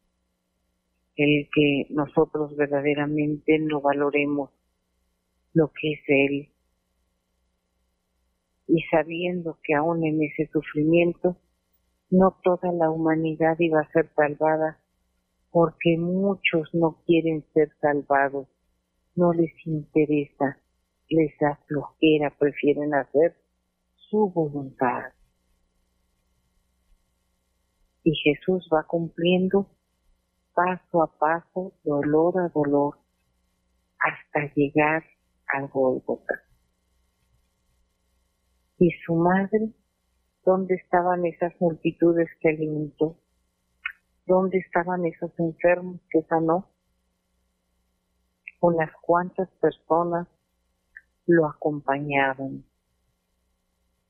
el 1.15 1.49
que 1.55 1.87
nosotros 1.89 2.55
verdaderamente 2.57 3.57
no 3.57 3.79
valoremos 3.79 4.51
lo 5.53 5.71
que 5.71 5.93
es 5.93 6.01
Él. 6.07 6.49
Y 8.67 8.83
sabiendo 8.91 9.57
que 9.63 9.73
aún 9.73 10.05
en 10.05 10.21
ese 10.21 10.47
sufrimiento 10.51 11.37
no 12.11 12.37
toda 12.43 12.71
la 12.73 12.89
humanidad 12.89 13.55
iba 13.59 13.79
a 13.79 13.91
ser 13.91 14.11
salvada, 14.15 14.77
porque 15.49 15.97
muchos 15.97 16.69
no 16.73 17.01
quieren 17.05 17.43
ser 17.53 17.71
salvados, 17.79 18.47
no 19.15 19.33
les 19.33 19.51
interesa, 19.65 20.57
les 21.09 21.31
da 21.39 21.57
flojera, 21.67 22.29
prefieren 22.37 22.93
hacer 22.93 23.35
su 23.95 24.29
voluntad. 24.29 25.13
Y 28.03 28.13
Jesús 28.15 28.67
va 28.73 28.83
cumpliendo 28.83 29.67
paso 30.53 31.03
a 31.03 31.07
paso, 31.17 31.73
dolor 31.83 32.39
a 32.39 32.49
dolor, 32.49 32.97
hasta 33.99 34.53
llegar 34.53 35.03
al 35.53 35.67
Golgota. 35.69 36.41
Y 38.79 38.89
su 39.05 39.15
madre, 39.15 39.73
¿dónde 40.45 40.75
estaban 40.75 41.25
esas 41.25 41.53
multitudes 41.59 42.29
que 42.39 42.49
alimentó? 42.49 43.17
¿Dónde 44.25 44.57
estaban 44.59 45.05
esos 45.05 45.31
enfermos 45.39 45.99
que 46.09 46.21
sanó? 46.23 46.69
Unas 48.59 48.91
cuantas 49.01 49.49
personas 49.59 50.27
lo 51.25 51.47
acompañaban 51.47 52.63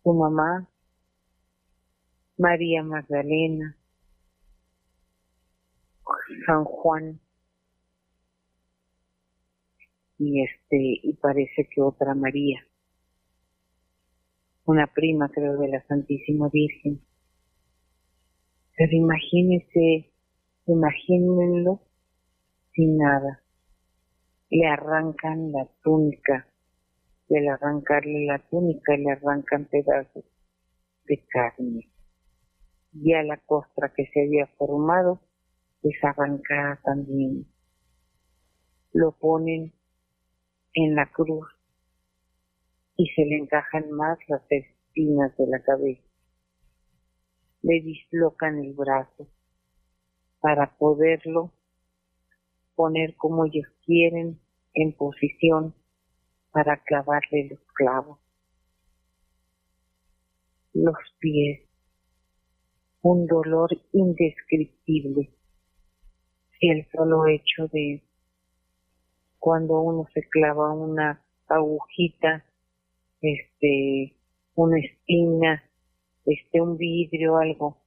su 0.03 0.13
mamá, 0.13 0.67
María 2.37 2.83
Magdalena, 2.83 3.77
San 6.45 6.63
Juan, 6.63 7.19
y 10.17 10.43
este, 10.43 10.99
y 11.03 11.13
parece 11.13 11.67
que 11.69 11.81
otra 11.81 12.15
María, 12.15 12.65
una 14.71 14.87
prima 14.87 15.29
creo 15.29 15.57
de 15.57 15.67
la 15.67 15.85
Santísima 15.85 16.49
Virgen. 16.49 17.01
Pero 18.77 18.91
imagínense, 18.93 20.11
imagínenlo 20.65 21.81
sin 22.73 22.97
nada. 22.97 23.43
Le 24.49 24.65
arrancan 24.67 25.51
la 25.51 25.67
túnica 25.83 26.47
y 27.27 27.37
al 27.37 27.49
arrancarle 27.49 28.25
la 28.25 28.39
túnica 28.49 28.95
le 28.95 29.11
arrancan 29.11 29.65
pedazos 29.65 30.25
de 31.05 31.25
carne. 31.27 31.89
Y 32.93 33.13
a 33.13 33.23
la 33.23 33.37
costra 33.37 33.93
que 33.93 34.05
se 34.07 34.21
había 34.21 34.47
formado 34.57 35.21
es 35.83 36.01
arrancada 36.03 36.79
también. 36.83 37.45
Lo 38.93 39.11
ponen 39.11 39.73
en 40.73 40.95
la 40.95 41.11
cruz 41.11 41.47
y 42.97 43.07
se 43.15 43.25
le 43.25 43.37
encajan 43.37 43.91
más 43.91 44.17
las 44.27 44.43
espinas 44.49 45.35
de 45.37 45.47
la 45.47 45.61
cabeza. 45.61 46.03
Le 47.61 47.81
dislocan 47.81 48.59
el 48.63 48.73
brazo 48.73 49.27
para 50.39 50.75
poderlo 50.77 51.53
poner 52.75 53.15
como 53.15 53.45
ellos 53.45 53.67
quieren 53.85 54.39
en 54.73 54.93
posición 54.93 55.75
para 56.51 56.81
clavarle 56.83 57.49
los 57.49 57.59
clavos. 57.73 58.19
Los 60.73 60.97
pies, 61.19 61.69
un 63.01 63.27
dolor 63.27 63.69
indescriptible. 63.91 65.33
El 66.59 66.87
solo 66.91 67.27
hecho 67.27 67.67
de 67.71 68.03
cuando 69.39 69.81
uno 69.81 70.07
se 70.13 70.21
clava 70.29 70.71
una 70.73 71.23
agujita, 71.47 72.45
este, 73.21 74.15
una 74.55 74.79
espina 74.79 75.63
este, 76.25 76.61
un 76.61 76.77
vidrio, 76.77 77.37
algo. 77.37 77.77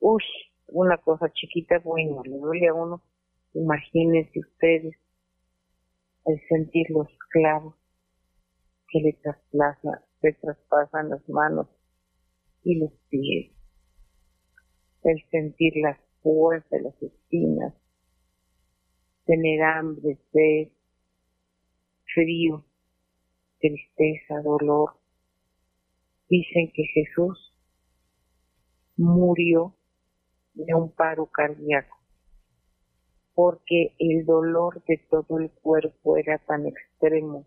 Uy, 0.00 0.22
una 0.68 0.98
cosa 0.98 1.30
chiquita, 1.32 1.78
bueno, 1.80 2.22
le 2.24 2.38
duele 2.38 2.68
a 2.68 2.74
uno. 2.74 3.02
Imagínense 3.54 4.40
ustedes 4.40 4.96
el 6.26 6.40
sentir 6.48 6.86
los 6.90 7.08
clavos 7.30 7.74
que 8.88 9.00
le, 9.00 9.12
trasplaza, 9.14 10.04
le 10.22 10.32
traspasan 10.34 11.10
las 11.10 11.26
manos 11.28 11.68
y 12.64 12.76
los 12.76 12.92
pies, 13.08 13.52
el 15.04 15.22
sentir 15.30 15.72
las 15.76 15.98
fuerzas 16.22 16.70
de 16.70 16.82
las 16.82 17.02
espinas, 17.02 17.74
tener 19.24 19.62
hambre, 19.62 20.18
sed, 20.32 20.68
frío, 22.14 22.64
tristeza, 23.58 24.40
dolor. 24.42 24.96
Dicen 26.28 26.70
que 26.74 26.84
Jesús 26.94 27.54
murió 28.96 29.74
de 30.54 30.74
un 30.74 30.90
paro 30.92 31.26
cardíaco 31.26 31.98
porque 33.38 33.94
el 34.00 34.26
dolor 34.26 34.82
de 34.88 34.98
todo 35.08 35.38
el 35.38 35.52
cuerpo 35.52 36.16
era 36.16 36.38
tan 36.38 36.66
extremo 36.66 37.46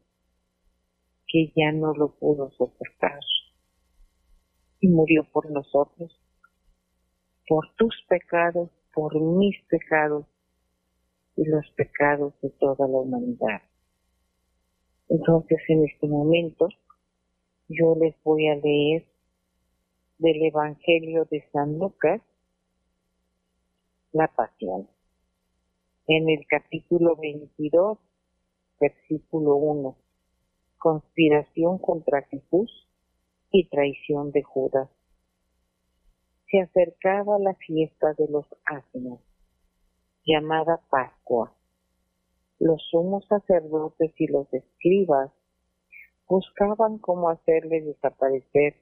que 1.27 1.51
ya 1.53 1.73
no 1.73 1.93
lo 1.93 2.15
pudo 2.15 2.49
soportar 2.51 3.19
y 4.79 4.87
murió 4.87 5.27
por 5.33 5.51
nosotros, 5.51 6.17
por 7.45 7.75
tus 7.75 7.93
pecados, 8.07 8.69
por 8.93 9.19
mis 9.19 9.61
pecados 9.65 10.25
y 11.35 11.43
los 11.43 11.69
pecados 11.75 12.39
de 12.41 12.51
toda 12.51 12.87
la 12.87 12.97
humanidad. 12.97 13.61
Entonces 15.11 15.59
en 15.67 15.83
este 15.83 16.07
momento 16.07 16.69
yo 17.67 17.95
les 17.99 18.15
voy 18.23 18.47
a 18.47 18.55
leer 18.55 19.05
del 20.19 20.41
Evangelio 20.41 21.25
de 21.25 21.43
San 21.51 21.77
Lucas 21.77 22.21
la 24.13 24.29
pasión. 24.29 24.87
En 26.07 26.29
el 26.29 26.47
capítulo 26.47 27.17
22, 27.17 27.97
versículo 28.79 29.55
1, 29.57 29.97
conspiración 30.77 31.77
contra 31.77 32.21
Jesús 32.21 32.87
y 33.51 33.67
traición 33.67 34.31
de 34.31 34.43
Judas. 34.43 34.89
Se 36.49 36.61
acercaba 36.61 37.37
la 37.37 37.53
fiesta 37.55 38.13
de 38.13 38.29
los 38.29 38.45
ázimos, 38.63 39.19
llamada 40.23 40.79
Pascua 40.89 41.53
los 42.61 42.79
sumos 42.91 43.25
sacerdotes 43.25 44.13
y 44.19 44.27
los 44.27 44.53
escribas 44.53 45.31
buscaban 46.27 46.99
cómo 46.99 47.29
hacerle 47.29 47.81
desaparecer, 47.81 48.75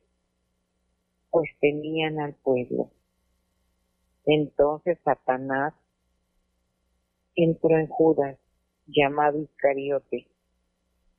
pues 1.31 1.49
tenían 1.61 2.19
al 2.19 2.33
pueblo. 2.33 2.91
Entonces 4.25 4.99
Satanás 5.05 5.73
entró 7.35 7.77
en 7.77 7.87
Judas, 7.87 8.37
llamado 8.85 9.39
Iscariote, 9.39 10.27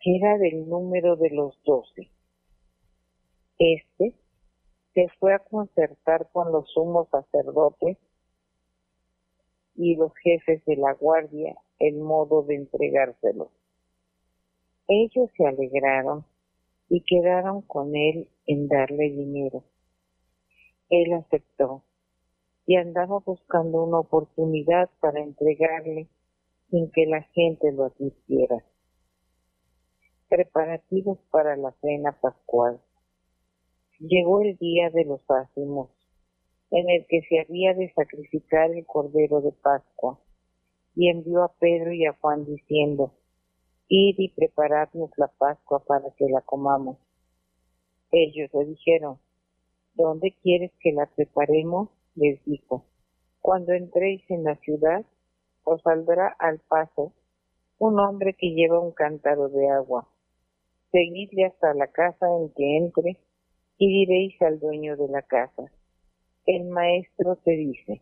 que 0.01 0.17
era 0.17 0.37
del 0.37 0.69
número 0.69 1.17
de 1.17 1.31
los 1.31 1.59
doce. 1.65 2.11
Este 3.59 4.15
se 4.93 5.09
fue 5.19 5.33
a 5.33 5.39
concertar 5.39 6.29
con 6.31 6.53
los 6.53 6.69
sumos 6.73 7.09
sacerdotes 7.09 7.97
y 9.77 9.97
los 9.97 10.13
jefes 10.17 10.63
de 10.67 10.77
la 10.77 10.93
guardia 10.93 11.57
el 11.81 11.97
modo 11.97 12.43
de 12.43 12.55
entregárselo. 12.55 13.51
Ellos 14.87 15.31
se 15.37 15.47
alegraron 15.47 16.25
y 16.89 17.03
quedaron 17.03 17.63
con 17.63 17.97
él 17.97 18.29
en 18.47 18.69
darle 18.69 19.11
dinero. 19.11 19.65
Él 20.89 21.13
aceptó 21.15 21.83
y 22.67 22.77
andaba 22.77 23.19
buscando 23.19 23.83
una 23.85 23.99
oportunidad 23.99 24.91
para 25.01 25.21
entregarle 25.21 26.09
sin 26.71 26.91
que 26.93 27.07
la 27.07 27.23
gente 27.23 27.73
lo 27.73 27.85
advirtiera. 27.85 28.65
Preparativos 30.29 31.19
para 31.31 31.57
la 31.57 31.73
cena 31.81 32.13
pascual. 32.21 32.81
Llegó 33.99 34.41
el 34.43 34.57
día 34.57 34.91
de 34.91 35.05
los 35.05 35.21
ácimos 35.29 35.91
en 36.71 36.89
el 36.89 37.07
que 37.07 37.23
se 37.23 37.41
había 37.41 37.75
de 37.75 37.93
sacrificar 37.93 38.71
el 38.71 38.87
cordero 38.87 39.41
de 39.41 39.53
Pascua, 39.53 40.19
y 40.95 41.09
envió 41.09 41.43
a 41.43 41.53
Pedro 41.55 41.93
y 41.93 42.07
a 42.07 42.13
Juan 42.15 42.45
diciendo, 42.45 43.13
Id 43.89 44.17
y 44.19 44.29
preparadnos 44.29 45.11
la 45.17 45.29
Pascua 45.29 45.85
para 45.85 46.11
que 46.17 46.27
la 46.29 46.41
comamos. 46.43 46.99
Ellos 48.13 48.51
le 48.53 48.65
dijeron, 48.67 49.19
¿dónde 49.95 50.37
quieres 50.43 50.73
que 50.81 50.93
la 50.93 51.07
preparemos? 51.07 51.89
les 52.17 52.45
dijo, 52.45 52.85
cuando 53.41 53.73
entréis 53.73 54.23
en 54.31 54.45
la 54.45 54.57
ciudad, 54.57 55.05
os 55.65 55.81
saldrá 55.83 56.35
al 56.39 56.59
paso 56.59 57.13
un 57.79 57.99
hombre 57.99 58.35
que 58.35 58.51
lleva 58.51 58.81
un 58.81 58.93
cántaro 58.93 59.49
de 59.49 59.69
agua. 59.71 60.09
Seguidle 60.91 61.47
hasta 61.47 61.73
la 61.73 61.87
casa 61.87 62.27
en 62.37 62.51
que 62.53 62.77
entre 62.77 63.17
y 63.79 63.89
diréis 63.89 64.41
al 64.43 64.59
dueño 64.59 64.97
de 64.97 65.09
la 65.09 65.23
casa 65.23 65.71
el 66.47 66.65
maestro 66.65 67.37
te 67.37 67.53
dice, 67.53 68.01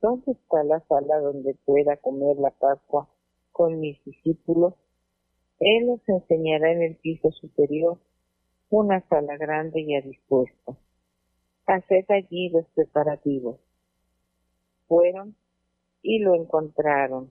¿dónde 0.00 0.32
está 0.32 0.62
la 0.64 0.80
sala 0.80 1.18
donde 1.18 1.54
pueda 1.64 1.96
comer 1.96 2.36
la 2.38 2.50
Pascua 2.50 3.08
con 3.52 3.80
mis 3.80 4.02
discípulos? 4.04 4.74
Él 5.58 5.88
os 5.88 6.08
enseñará 6.08 6.72
en 6.72 6.82
el 6.82 6.96
piso 6.96 7.30
superior 7.32 7.98
una 8.68 9.00
sala 9.08 9.36
grande 9.36 9.80
y 9.80 9.94
a 9.94 10.02
dispuesto. 10.02 10.76
Haced 11.66 12.04
allí 12.10 12.50
los 12.50 12.66
preparativos. 12.74 13.58
Fueron 14.86 15.34
y 16.02 16.18
lo 16.18 16.34
encontraron. 16.34 17.30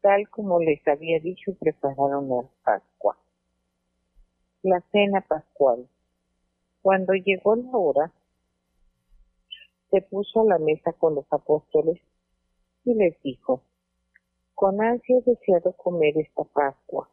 Tal 0.00 0.28
como 0.28 0.60
les 0.60 0.86
había 0.86 1.18
dicho, 1.20 1.54
prepararon 1.58 2.28
la 2.28 2.48
Pascua. 2.64 3.16
La 4.62 4.80
cena 4.92 5.20
pascual. 5.22 5.88
Cuando 6.82 7.14
llegó 7.14 7.56
la 7.56 7.70
hora, 7.72 8.12
se 9.90 10.02
puso 10.02 10.42
a 10.42 10.44
la 10.44 10.58
mesa 10.58 10.92
con 10.92 11.14
los 11.14 11.26
apóstoles 11.30 12.00
y 12.84 12.94
les 12.94 13.20
dijo, 13.22 13.62
con 14.54 14.80
ansia 14.82 15.18
he 15.18 15.30
deseado 15.30 15.72
comer 15.72 16.16
esta 16.18 16.44
Pascua 16.44 17.08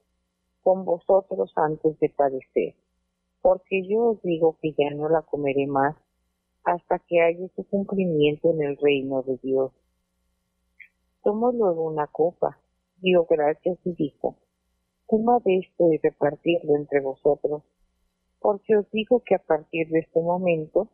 con 0.64 0.84
vosotros 0.84 1.52
antes 1.56 2.00
de 2.00 2.10
padecer, 2.10 2.74
porque 3.42 3.88
yo 3.88 4.12
os 4.12 4.22
digo 4.24 4.58
que 4.60 4.74
ya 4.74 4.90
no 4.96 5.08
la 5.10 5.22
comeré 5.22 5.68
más 5.68 5.96
hasta 6.64 6.98
que 7.00 7.22
haya 7.22 7.48
su 7.56 7.64
cumplimiento 7.68 8.50
en 8.50 8.64
el 8.64 8.78
reino 8.78 9.22
de 9.22 9.38
Dios. 9.44 9.72
Tomó 11.24 11.52
luego 11.52 11.84
una 11.84 12.08
copa, 12.08 12.58
dio 12.98 13.26
gracias 13.26 13.78
y 13.86 13.94
dijo, 13.94 14.38
tomad 15.08 15.44
esto 15.46 15.94
y 15.94 15.98
repartirlo 15.98 16.76
entre 16.76 17.02
vosotros, 17.02 17.62
porque 18.40 18.76
os 18.76 18.90
digo 18.90 19.22
que 19.24 19.36
a 19.36 19.40
partir 19.40 19.88
de 19.90 20.00
este 20.00 20.20
momento 20.20 20.90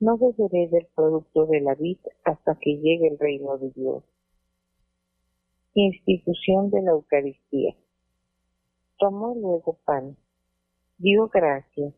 no 0.00 0.16
beberé 0.16 0.68
del 0.68 0.86
producto 0.94 1.44
de 1.46 1.60
la 1.60 1.74
vid 1.74 1.98
hasta 2.24 2.58
que 2.58 2.78
llegue 2.78 3.08
el 3.08 3.18
reino 3.18 3.58
de 3.58 3.70
Dios. 3.70 4.02
Institución 5.74 6.70
de 6.70 6.80
la 6.82 6.92
Eucaristía. 6.92 7.76
Tomó 8.98 9.34
luego 9.34 9.78
pan, 9.84 10.16
dio 10.96 11.28
gracias, 11.28 11.94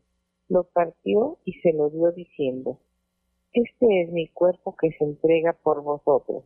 lo 0.49 0.65
partió 0.65 1.39
y 1.45 1.53
se 1.61 1.73
lo 1.73 1.91
dio 1.91 2.11
diciendo, 2.11 2.81
Este 3.53 4.03
es 4.03 4.11
mi 4.11 4.27
cuerpo 4.29 4.75
que 4.77 4.91
se 4.93 5.05
entrega 5.05 5.53
por 5.53 5.83
vosotros. 5.83 6.45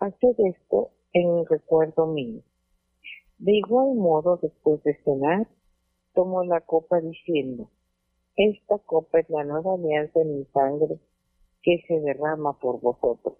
Haced 0.00 0.36
esto 0.38 0.90
en 1.14 1.46
recuerdo 1.46 2.06
mío. 2.06 2.42
De 3.38 3.52
igual 3.52 3.94
modo, 3.94 4.36
después 4.36 4.82
de 4.84 4.96
cenar, 5.02 5.48
tomó 6.12 6.44
la 6.44 6.60
copa 6.60 7.00
diciendo, 7.00 7.70
esta 8.36 8.78
copa 8.78 9.20
es 9.20 9.30
la 9.30 9.44
nueva 9.44 9.74
alianza 9.74 10.20
en 10.20 10.38
mi 10.38 10.44
sangre 10.46 10.98
que 11.62 11.84
se 11.86 12.00
derrama 12.00 12.58
por 12.58 12.80
vosotros. 12.80 13.38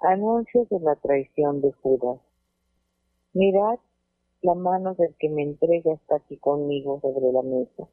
Anuncio 0.00 0.66
de 0.70 0.80
la 0.80 0.96
traición 0.96 1.62
de 1.62 1.72
Judas. 1.72 2.20
Mirad, 3.32 3.78
la 4.42 4.54
mano 4.54 4.94
del 4.94 5.14
que 5.18 5.30
me 5.30 5.42
entrega 5.42 5.94
está 5.94 6.16
aquí 6.16 6.36
conmigo 6.36 7.00
sobre 7.00 7.32
la 7.32 7.42
mesa, 7.42 7.88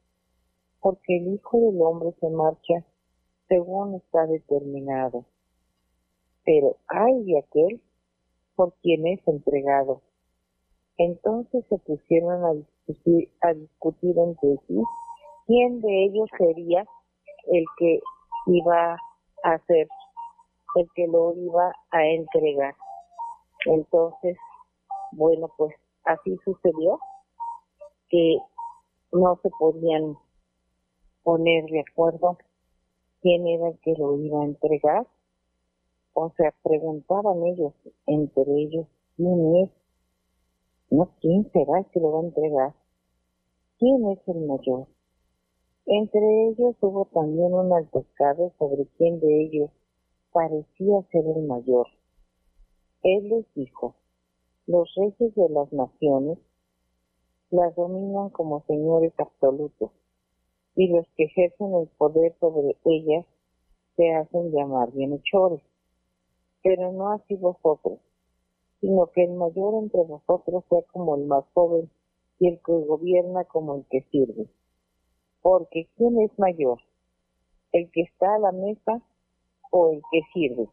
porque 0.81 1.17
el 1.17 1.35
Hijo 1.35 1.57
del 1.61 1.81
Hombre 1.81 2.13
se 2.19 2.29
marcha 2.29 2.85
según 3.47 3.95
está 3.95 4.27
determinado. 4.27 5.25
Pero 6.43 6.75
hay 6.87 7.23
de 7.23 7.39
aquel 7.39 7.81
por 8.55 8.73
quien 8.81 9.07
es 9.07 9.25
entregado. 9.25 10.01
Entonces 10.97 11.63
se 11.69 11.77
pusieron 11.77 12.43
a 12.43 13.53
discutir 13.53 14.19
entre 14.19 14.57
sí 14.67 14.83
quién 15.51 15.81
de 15.81 16.05
ellos 16.05 16.29
sería 16.37 16.85
el 17.47 17.65
que 17.77 17.99
iba 18.47 18.93
a 19.43 19.53
hacer, 19.53 19.85
el 20.75 20.87
que 20.95 21.07
lo 21.07 21.33
iba 21.35 21.73
a 21.91 22.05
entregar. 22.05 22.73
Entonces, 23.65 24.37
bueno, 25.11 25.49
pues 25.57 25.75
así 26.05 26.37
sucedió 26.45 26.99
que 28.07 28.37
no 29.11 29.37
se 29.43 29.49
podían 29.59 30.15
poner 31.23 31.65
de 31.65 31.81
acuerdo 31.81 32.37
quién 33.21 33.45
era 33.45 33.67
el 33.67 33.79
que 33.79 33.93
lo 33.97 34.17
iba 34.19 34.41
a 34.41 34.45
entregar. 34.45 35.05
O 36.13 36.31
sea, 36.37 36.53
preguntaban 36.63 37.43
ellos, 37.43 37.73
entre 38.05 38.43
ellos, 38.55 38.87
¿quién 39.17 39.55
es? 39.57 39.69
No, 40.89 41.09
¿quién 41.19 41.51
será 41.51 41.79
el 41.79 41.85
que 41.87 41.99
lo 41.99 42.13
va 42.13 42.19
a 42.19 42.23
entregar? 42.23 42.73
¿Quién 43.79 44.11
es 44.11 44.19
el 44.29 44.47
mayor? 44.47 44.87
Entre 45.93 46.47
ellos 46.47 46.77
hubo 46.79 47.03
también 47.13 47.53
un 47.53 47.73
altercado 47.73 48.53
sobre 48.57 48.85
quién 48.97 49.19
de 49.19 49.41
ellos 49.41 49.69
parecía 50.31 51.01
ser 51.11 51.25
el 51.27 51.43
mayor. 51.43 51.85
Él 53.03 53.27
les 53.27 53.53
dijo, 53.55 53.95
los 54.67 54.89
reyes 54.95 55.35
de 55.35 55.49
las 55.49 55.73
naciones 55.73 56.37
las 57.49 57.75
dominan 57.75 58.29
como 58.29 58.63
señores 58.67 59.11
absolutos 59.17 59.91
y 60.77 60.87
los 60.87 61.05
que 61.17 61.25
ejercen 61.25 61.73
el 61.75 61.89
poder 61.97 62.37
sobre 62.39 62.77
ellas 62.85 63.25
se 63.97 64.13
hacen 64.13 64.49
llamar 64.53 64.93
bienhechores. 64.93 65.61
Pero 66.63 66.93
no 66.93 67.11
así 67.11 67.35
vosotros, 67.35 67.99
sino 68.79 69.07
que 69.07 69.25
el 69.25 69.33
mayor 69.33 69.73
entre 69.83 70.03
vosotros 70.03 70.63
sea 70.69 70.83
como 70.93 71.17
el 71.17 71.25
más 71.25 71.43
joven 71.53 71.91
y 72.39 72.47
el 72.47 72.61
que 72.65 72.71
gobierna 72.71 73.43
como 73.43 73.75
el 73.75 73.85
que 73.89 74.03
sirve. 74.03 74.47
Porque 75.41 75.89
¿quién 75.97 76.21
es 76.21 76.37
mayor? 76.37 76.79
¿El 77.71 77.89
que 77.91 78.01
está 78.01 78.35
a 78.35 78.39
la 78.39 78.51
mesa 78.51 79.01
o 79.71 79.91
el 79.91 80.01
que 80.11 80.21
sirve? 80.33 80.69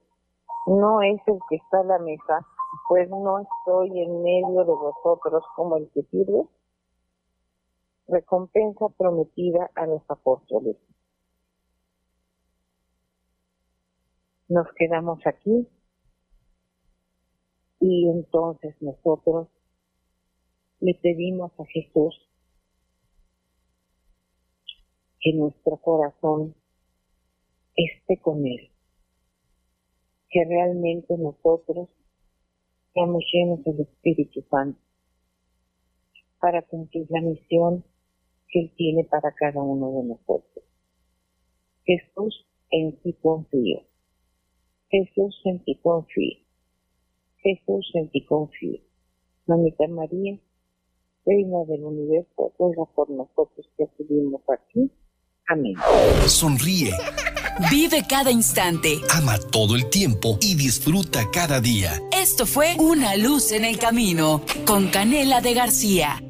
No 0.67 1.01
es 1.03 1.21
el 1.27 1.39
que 1.49 1.57
está 1.57 1.81
a 1.81 1.85
la 1.85 1.99
mesa, 1.99 2.47
pues 2.89 3.09
no 3.09 3.41
estoy 3.41 4.03
en 4.03 4.23
medio 4.23 4.65
de 4.65 4.73
vosotros 4.73 5.43
como 5.57 5.77
el 5.77 5.91
que 5.91 6.03
sirve. 6.03 6.45
Recompensa 8.09 8.89
prometida 8.97 9.71
a 9.75 9.87
los 9.87 10.03
apóstoles. 10.09 10.77
Nos 14.49 14.67
quedamos 14.77 15.21
aquí 15.27 15.69
y 17.81 18.09
entonces 18.09 18.75
nosotros 18.81 19.49
le 20.81 20.95
pedimos 20.95 21.53
a 21.59 21.65
Jesús 21.67 22.28
que 25.21 25.33
nuestro 25.35 25.77
corazón 25.79 26.55
esté 27.75 28.21
con 28.21 28.47
Él, 28.47 28.71
que 30.31 30.45
realmente 30.45 31.17
nosotros 31.17 31.89
seamos 32.93 33.25
llenos 33.33 33.65
del 33.65 33.81
Espíritu 33.81 34.43
Santo 34.51 34.81
para 36.41 36.63
cumplir 36.63 37.07
la 37.11 37.21
misión 37.21 37.85
que 38.49 38.61
Él 38.61 38.73
tiene 38.77 39.05
para 39.05 39.33
cada 39.33 39.63
uno 39.63 39.91
de 39.93 40.09
nosotros. 40.09 40.65
Jesús, 41.85 42.47
en 42.71 43.01
ti 43.01 43.15
confío. 43.15 43.83
Jesús, 44.91 45.41
en 45.45 45.65
ti 45.65 45.77
confío. 45.83 46.39
Jesús, 47.39 47.91
en 47.95 48.11
ti 48.11 48.25
confío. 48.25 48.81
Mamita 49.47 49.89
María, 49.89 50.39
Reina 51.25 51.65
del 51.65 51.85
Universo, 51.85 52.53
ruega 52.59 52.85
por 52.95 53.11
nosotros 53.11 53.69
que 53.77 53.85
acudimos 53.85 54.43
aquí 54.49 54.91
Sonríe. 56.27 56.93
Vive 57.71 58.05
cada 58.07 58.31
instante. 58.31 59.01
Ama 59.11 59.39
todo 59.39 59.77
el 59.77 59.89
tiempo 59.89 60.37
y 60.43 60.55
disfruta 60.55 61.31
cada 61.33 61.59
día. 61.61 62.01
Esto 62.13 62.45
fue 62.45 62.77
Una 62.79 63.17
luz 63.17 63.53
en 63.53 63.65
el 63.65 63.79
camino 63.79 64.43
con 64.67 64.89
Canela 64.89 65.41
de 65.41 65.55
García. 65.55 66.23